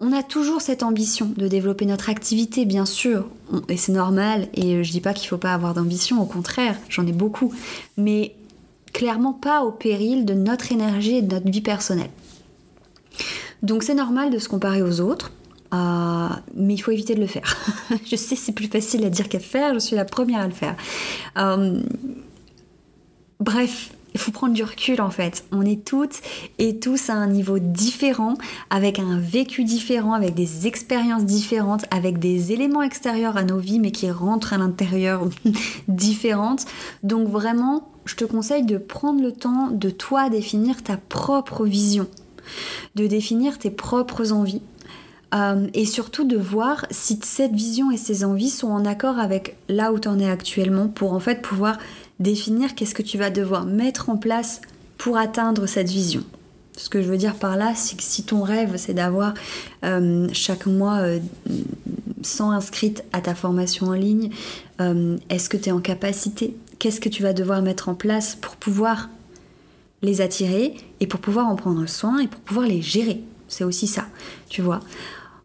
On 0.00 0.12
a 0.12 0.22
toujours 0.22 0.60
cette 0.60 0.82
ambition 0.82 1.32
de 1.36 1.46
développer 1.46 1.86
notre 1.86 2.10
activité, 2.10 2.64
bien 2.64 2.84
sûr, 2.84 3.28
et 3.68 3.76
c'est 3.76 3.92
normal, 3.92 4.48
et 4.54 4.82
je 4.82 4.90
dis 4.90 5.00
pas 5.00 5.14
qu'il 5.14 5.28
faut 5.28 5.38
pas 5.38 5.54
avoir 5.54 5.72
d'ambition, 5.72 6.20
au 6.20 6.26
contraire, 6.26 6.76
j'en 6.88 7.06
ai 7.06 7.12
beaucoup, 7.12 7.54
mais 7.96 8.34
clairement 8.92 9.32
pas 9.32 9.62
au 9.62 9.70
péril 9.70 10.24
de 10.24 10.34
notre 10.34 10.72
énergie 10.72 11.16
et 11.16 11.22
de 11.22 11.32
notre 11.32 11.50
vie 11.50 11.60
personnelle. 11.60 12.10
Donc 13.62 13.82
c'est 13.82 13.94
normal 13.94 14.30
de 14.30 14.38
se 14.38 14.48
comparer 14.48 14.82
aux 14.82 15.00
autres, 15.00 15.32
euh, 15.72 16.28
mais 16.54 16.74
il 16.74 16.78
faut 16.78 16.90
éviter 16.90 17.14
de 17.14 17.20
le 17.20 17.26
faire. 17.26 17.56
je 18.04 18.16
sais, 18.16 18.36
c'est 18.36 18.52
plus 18.52 18.68
facile 18.68 19.04
à 19.04 19.10
dire 19.10 19.28
qu'à 19.28 19.40
faire, 19.40 19.74
je 19.74 19.78
suis 19.78 19.96
la 19.96 20.04
première 20.04 20.40
à 20.40 20.46
le 20.46 20.52
faire. 20.52 20.76
Euh, 21.38 21.80
bref, 23.40 23.92
il 24.14 24.20
faut 24.20 24.30
prendre 24.30 24.54
du 24.54 24.62
recul 24.62 25.00
en 25.00 25.10
fait. 25.10 25.44
On 25.52 25.62
est 25.62 25.84
toutes 25.84 26.20
et 26.58 26.78
tous 26.78 27.10
à 27.10 27.14
un 27.14 27.26
niveau 27.26 27.58
différent, 27.58 28.34
avec 28.70 28.98
un 28.98 29.18
vécu 29.18 29.64
différent, 29.64 30.12
avec 30.12 30.34
des 30.34 30.66
expériences 30.66 31.24
différentes, 31.24 31.84
avec 31.90 32.18
des 32.18 32.52
éléments 32.52 32.82
extérieurs 32.82 33.36
à 33.36 33.42
nos 33.42 33.58
vies 33.58 33.80
mais 33.80 33.90
qui 33.90 34.10
rentrent 34.10 34.52
à 34.52 34.58
l'intérieur 34.58 35.28
différentes. 35.88 36.64
Donc 37.02 37.28
vraiment, 37.28 37.88
je 38.04 38.14
te 38.14 38.24
conseille 38.24 38.64
de 38.64 38.78
prendre 38.78 39.20
le 39.20 39.32
temps 39.32 39.68
de 39.70 39.90
toi 39.90 40.30
définir 40.30 40.82
ta 40.82 40.96
propre 40.96 41.66
vision, 41.66 42.06
de 42.94 43.06
définir 43.06 43.58
tes 43.58 43.70
propres 43.70 44.32
envies. 44.32 44.62
Euh, 45.34 45.66
et 45.74 45.84
surtout 45.84 46.24
de 46.24 46.36
voir 46.36 46.86
si 46.92 47.18
cette 47.24 47.54
vision 47.54 47.90
et 47.90 47.96
ces 47.96 48.24
envies 48.24 48.50
sont 48.50 48.68
en 48.68 48.84
accord 48.84 49.18
avec 49.18 49.56
là 49.68 49.92
où 49.92 49.98
tu 49.98 50.06
en 50.06 50.20
es 50.20 50.30
actuellement 50.30 50.86
pour 50.86 51.12
en 51.12 51.18
fait 51.18 51.42
pouvoir 51.42 51.78
définir 52.20 52.74
qu'est-ce 52.74 52.94
que 52.94 53.02
tu 53.02 53.18
vas 53.18 53.30
devoir 53.30 53.66
mettre 53.66 54.08
en 54.10 54.16
place 54.16 54.60
pour 54.98 55.16
atteindre 55.16 55.66
cette 55.66 55.88
vision. 55.88 56.22
Ce 56.76 56.88
que 56.88 57.02
je 57.02 57.08
veux 57.08 57.16
dire 57.16 57.36
par 57.36 57.56
là, 57.56 57.74
c'est 57.74 57.96
que 57.96 58.02
si 58.02 58.24
ton 58.24 58.42
rêve, 58.42 58.74
c'est 58.76 58.94
d'avoir 58.94 59.34
euh, 59.84 60.28
chaque 60.32 60.66
mois 60.66 61.00
100 62.22 62.50
euh, 62.50 62.54
inscrites 62.54 63.04
à 63.12 63.20
ta 63.20 63.34
formation 63.34 63.86
en 63.86 63.92
ligne, 63.92 64.30
euh, 64.80 65.16
est-ce 65.30 65.48
que 65.48 65.56
tu 65.56 65.68
es 65.68 65.72
en 65.72 65.80
capacité? 65.80 66.56
Qu'est-ce 66.78 67.00
que 67.00 67.08
tu 67.08 67.22
vas 67.22 67.32
devoir 67.32 67.62
mettre 67.62 67.88
en 67.88 67.94
place 67.94 68.34
pour 68.34 68.56
pouvoir 68.56 69.08
les 70.02 70.20
attirer 70.20 70.74
et 71.00 71.06
pour 71.06 71.20
pouvoir 71.20 71.46
en 71.46 71.54
prendre 71.54 71.86
soin 71.86 72.18
et 72.18 72.26
pour 72.26 72.40
pouvoir 72.40 72.66
les 72.66 72.82
gérer? 72.82 73.20
C'est 73.46 73.64
aussi 73.64 73.86
ça, 73.86 74.06
tu 74.48 74.60
vois. 74.60 74.80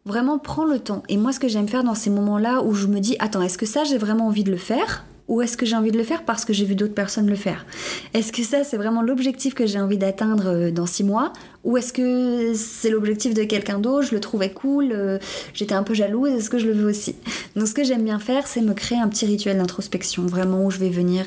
Vraiment, 0.05 0.39
prends 0.39 0.65
le 0.65 0.79
temps. 0.79 1.03
Et 1.09 1.17
moi, 1.17 1.31
ce 1.31 1.39
que 1.39 1.47
j'aime 1.47 1.67
faire 1.67 1.83
dans 1.83 1.93
ces 1.93 2.09
moments-là 2.09 2.63
où 2.63 2.73
je 2.73 2.87
me 2.87 2.99
dis, 2.99 3.15
attends, 3.19 3.43
est-ce 3.43 3.57
que 3.57 3.67
ça, 3.67 3.83
j'ai 3.83 3.99
vraiment 3.99 4.27
envie 4.27 4.43
de 4.43 4.49
le 4.49 4.57
faire? 4.57 5.05
Ou 5.29 5.41
est-ce 5.43 5.55
que 5.55 5.65
j'ai 5.65 5.75
envie 5.75 5.91
de 5.91 5.97
le 5.97 6.03
faire 6.03 6.25
parce 6.25 6.43
que 6.43 6.51
j'ai 6.51 6.65
vu 6.65 6.75
d'autres 6.75 6.95
personnes 6.95 7.29
le 7.29 7.35
faire? 7.35 7.65
Est-ce 8.13 8.33
que 8.33 8.43
ça, 8.43 8.63
c'est 8.63 8.77
vraiment 8.77 9.03
l'objectif 9.03 9.53
que 9.53 9.65
j'ai 9.65 9.79
envie 9.79 9.97
d'atteindre 9.97 10.47
euh, 10.47 10.71
dans 10.71 10.87
six 10.87 11.03
mois? 11.03 11.31
Ou 11.63 11.77
est-ce 11.77 11.93
que 11.93 12.53
c'est 12.55 12.89
l'objectif 12.89 13.35
de 13.35 13.43
quelqu'un 13.43 13.79
d'autre? 13.79 14.07
Je 14.07 14.15
le 14.15 14.19
trouvais 14.19 14.51
cool, 14.51 14.89
euh, 14.91 15.19
j'étais 15.53 15.75
un 15.75 15.83
peu 15.83 15.93
jalouse, 15.93 16.29
est-ce 16.31 16.49
que 16.49 16.57
je 16.57 16.65
le 16.65 16.73
veux 16.73 16.89
aussi? 16.89 17.15
Donc 17.55 17.67
ce 17.67 17.73
que 17.73 17.83
j'aime 17.83 18.03
bien 18.03 18.19
faire, 18.19 18.47
c'est 18.47 18.61
me 18.61 18.73
créer 18.73 18.97
un 18.97 19.07
petit 19.07 19.27
rituel 19.27 19.57
d'introspection, 19.57 20.25
vraiment 20.25 20.65
où 20.65 20.71
je 20.71 20.79
vais 20.79 20.89
venir 20.89 21.25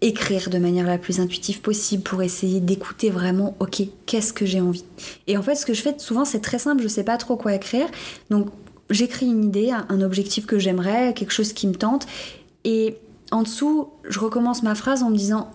écrire 0.00 0.50
de 0.50 0.58
manière 0.58 0.86
la 0.86 0.98
plus 0.98 1.18
intuitive 1.18 1.62
possible 1.62 2.02
pour 2.02 2.22
essayer 2.22 2.60
d'écouter 2.60 3.10
vraiment, 3.10 3.56
ok, 3.58 3.82
qu'est-ce 4.06 4.32
que 4.32 4.46
j'ai 4.46 4.60
envie? 4.60 4.84
Et 5.26 5.36
en 5.36 5.42
fait, 5.42 5.54
ce 5.56 5.66
que 5.66 5.74
je 5.74 5.82
fais 5.82 5.94
souvent, 5.98 6.24
c'est 6.24 6.40
très 6.40 6.58
simple, 6.58 6.82
je 6.82 6.88
sais 6.88 7.04
pas 7.04 7.16
trop 7.16 7.36
quoi 7.36 7.54
écrire. 7.54 7.86
Donc 8.30 8.48
j'écris 8.90 9.26
une 9.26 9.44
idée, 9.44 9.72
un 9.88 10.00
objectif 10.02 10.46
que 10.46 10.58
j'aimerais, 10.58 11.14
quelque 11.14 11.32
chose 11.32 11.54
qui 11.54 11.66
me 11.66 11.74
tente, 11.74 12.06
et 12.64 12.96
en 13.30 13.42
dessous, 13.42 13.88
je 14.08 14.18
recommence 14.20 14.62
ma 14.62 14.74
phrase 14.74 15.02
en 15.02 15.10
me 15.10 15.16
disant 15.16 15.50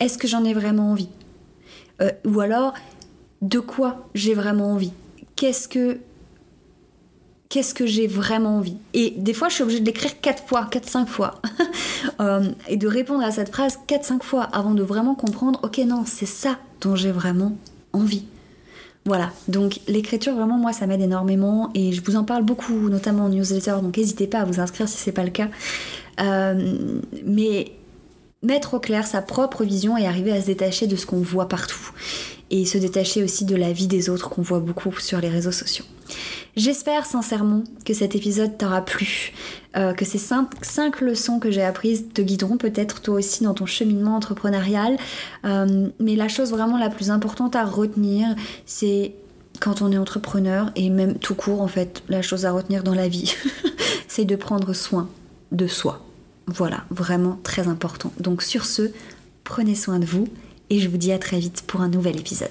est-ce 0.00 0.18
que 0.18 0.26
j'en 0.26 0.44
ai 0.44 0.54
vraiment 0.54 0.90
envie? 0.90 1.08
Euh, 2.00 2.10
Ou 2.24 2.40
alors, 2.40 2.74
de 3.42 3.58
quoi 3.58 4.08
j'ai 4.14 4.34
vraiment 4.34 4.72
envie? 4.72 4.92
Qu'est-ce 5.36 5.68
que 5.68 5.98
qu'est-ce 7.48 7.74
que 7.74 7.84
j'ai 7.84 8.06
vraiment 8.06 8.58
envie? 8.58 8.76
Et 8.94 9.10
des 9.16 9.34
fois, 9.34 9.48
je 9.48 9.54
suis 9.54 9.62
obligée 9.62 9.80
de 9.80 9.86
l'écrire 9.86 10.20
4 10.20 10.44
fois, 10.44 10.68
4-5 10.70 11.06
fois. 11.06 11.40
Euh, 12.18 12.50
et 12.66 12.76
de 12.78 12.88
répondre 12.88 13.22
à 13.22 13.30
cette 13.30 13.50
phrase 13.50 13.78
4-5 13.86 14.22
fois 14.22 14.42
avant 14.42 14.72
de 14.72 14.82
vraiment 14.82 15.14
comprendre, 15.14 15.60
ok, 15.62 15.78
non, 15.78 16.04
c'est 16.06 16.26
ça 16.26 16.58
dont 16.80 16.96
j'ai 16.96 17.12
vraiment 17.12 17.56
envie. 17.92 18.24
Voilà, 19.06 19.30
donc 19.48 19.80
l'écriture 19.88 20.34
vraiment 20.34 20.58
moi 20.58 20.72
ça 20.72 20.86
m'aide 20.86 21.00
énormément 21.00 21.70
et 21.74 21.92
je 21.92 22.02
vous 22.02 22.16
en 22.16 22.24
parle 22.24 22.42
beaucoup, 22.42 22.88
notamment 22.88 23.24
en 23.24 23.28
newsletter, 23.30 23.76
donc 23.82 23.96
n'hésitez 23.96 24.26
pas 24.26 24.40
à 24.40 24.44
vous 24.44 24.60
inscrire 24.60 24.88
si 24.88 24.98
c'est 24.98 25.12
pas 25.12 25.24
le 25.24 25.30
cas. 25.30 25.48
Euh, 26.20 27.00
mais 27.24 27.72
mettre 28.42 28.74
au 28.74 28.80
clair 28.80 29.06
sa 29.06 29.22
propre 29.22 29.64
vision 29.64 29.96
et 29.96 30.06
arriver 30.06 30.32
à 30.32 30.40
se 30.40 30.46
détacher 30.46 30.86
de 30.86 30.96
ce 30.96 31.06
qu'on 31.06 31.20
voit 31.20 31.48
partout 31.48 31.90
et 32.50 32.64
se 32.64 32.78
détacher 32.78 33.22
aussi 33.22 33.44
de 33.44 33.54
la 33.54 33.72
vie 33.72 33.86
des 33.86 34.08
autres 34.08 34.28
qu'on 34.28 34.42
voit 34.42 34.60
beaucoup 34.60 34.92
sur 34.98 35.20
les 35.20 35.28
réseaux 35.28 35.52
sociaux. 35.52 35.84
J'espère 36.56 37.06
sincèrement 37.06 37.62
que 37.84 37.94
cet 37.94 38.16
épisode 38.16 38.58
t'aura 38.58 38.84
plu, 38.84 39.32
euh, 39.76 39.92
que 39.92 40.04
ces 40.04 40.18
cinq, 40.18 41.00
leçons 41.00 41.38
que 41.38 41.50
j'ai 41.52 41.62
apprises 41.62 42.06
te 42.12 42.20
guideront 42.22 42.56
peut-être 42.56 43.00
toi 43.02 43.14
aussi 43.14 43.44
dans 43.44 43.54
ton 43.54 43.66
cheminement 43.66 44.16
entrepreneurial. 44.16 44.96
Euh, 45.44 45.88
mais 46.00 46.16
la 46.16 46.26
chose 46.26 46.50
vraiment 46.50 46.76
la 46.76 46.90
plus 46.90 47.10
importante 47.10 47.54
à 47.54 47.64
retenir, 47.64 48.34
c'est 48.66 49.14
quand 49.60 49.80
on 49.80 49.92
est 49.92 49.98
entrepreneur 49.98 50.72
et 50.74 50.90
même 50.90 51.18
tout 51.18 51.36
court 51.36 51.60
en 51.60 51.68
fait, 51.68 52.02
la 52.08 52.22
chose 52.22 52.46
à 52.46 52.50
retenir 52.50 52.82
dans 52.82 52.94
la 52.94 53.06
vie, 53.06 53.32
c'est 54.08 54.24
de 54.24 54.34
prendre 54.34 54.72
soin 54.72 55.08
de 55.52 55.68
soi. 55.68 56.04
Voilà, 56.50 56.84
vraiment 56.90 57.38
très 57.44 57.68
important. 57.68 58.12
Donc 58.18 58.42
sur 58.42 58.64
ce, 58.64 58.90
prenez 59.44 59.76
soin 59.76 60.00
de 60.00 60.04
vous 60.04 60.28
et 60.68 60.80
je 60.80 60.88
vous 60.88 60.96
dis 60.96 61.12
à 61.12 61.18
très 61.18 61.38
vite 61.38 61.62
pour 61.66 61.80
un 61.80 61.88
nouvel 61.88 62.18
épisode. 62.18 62.50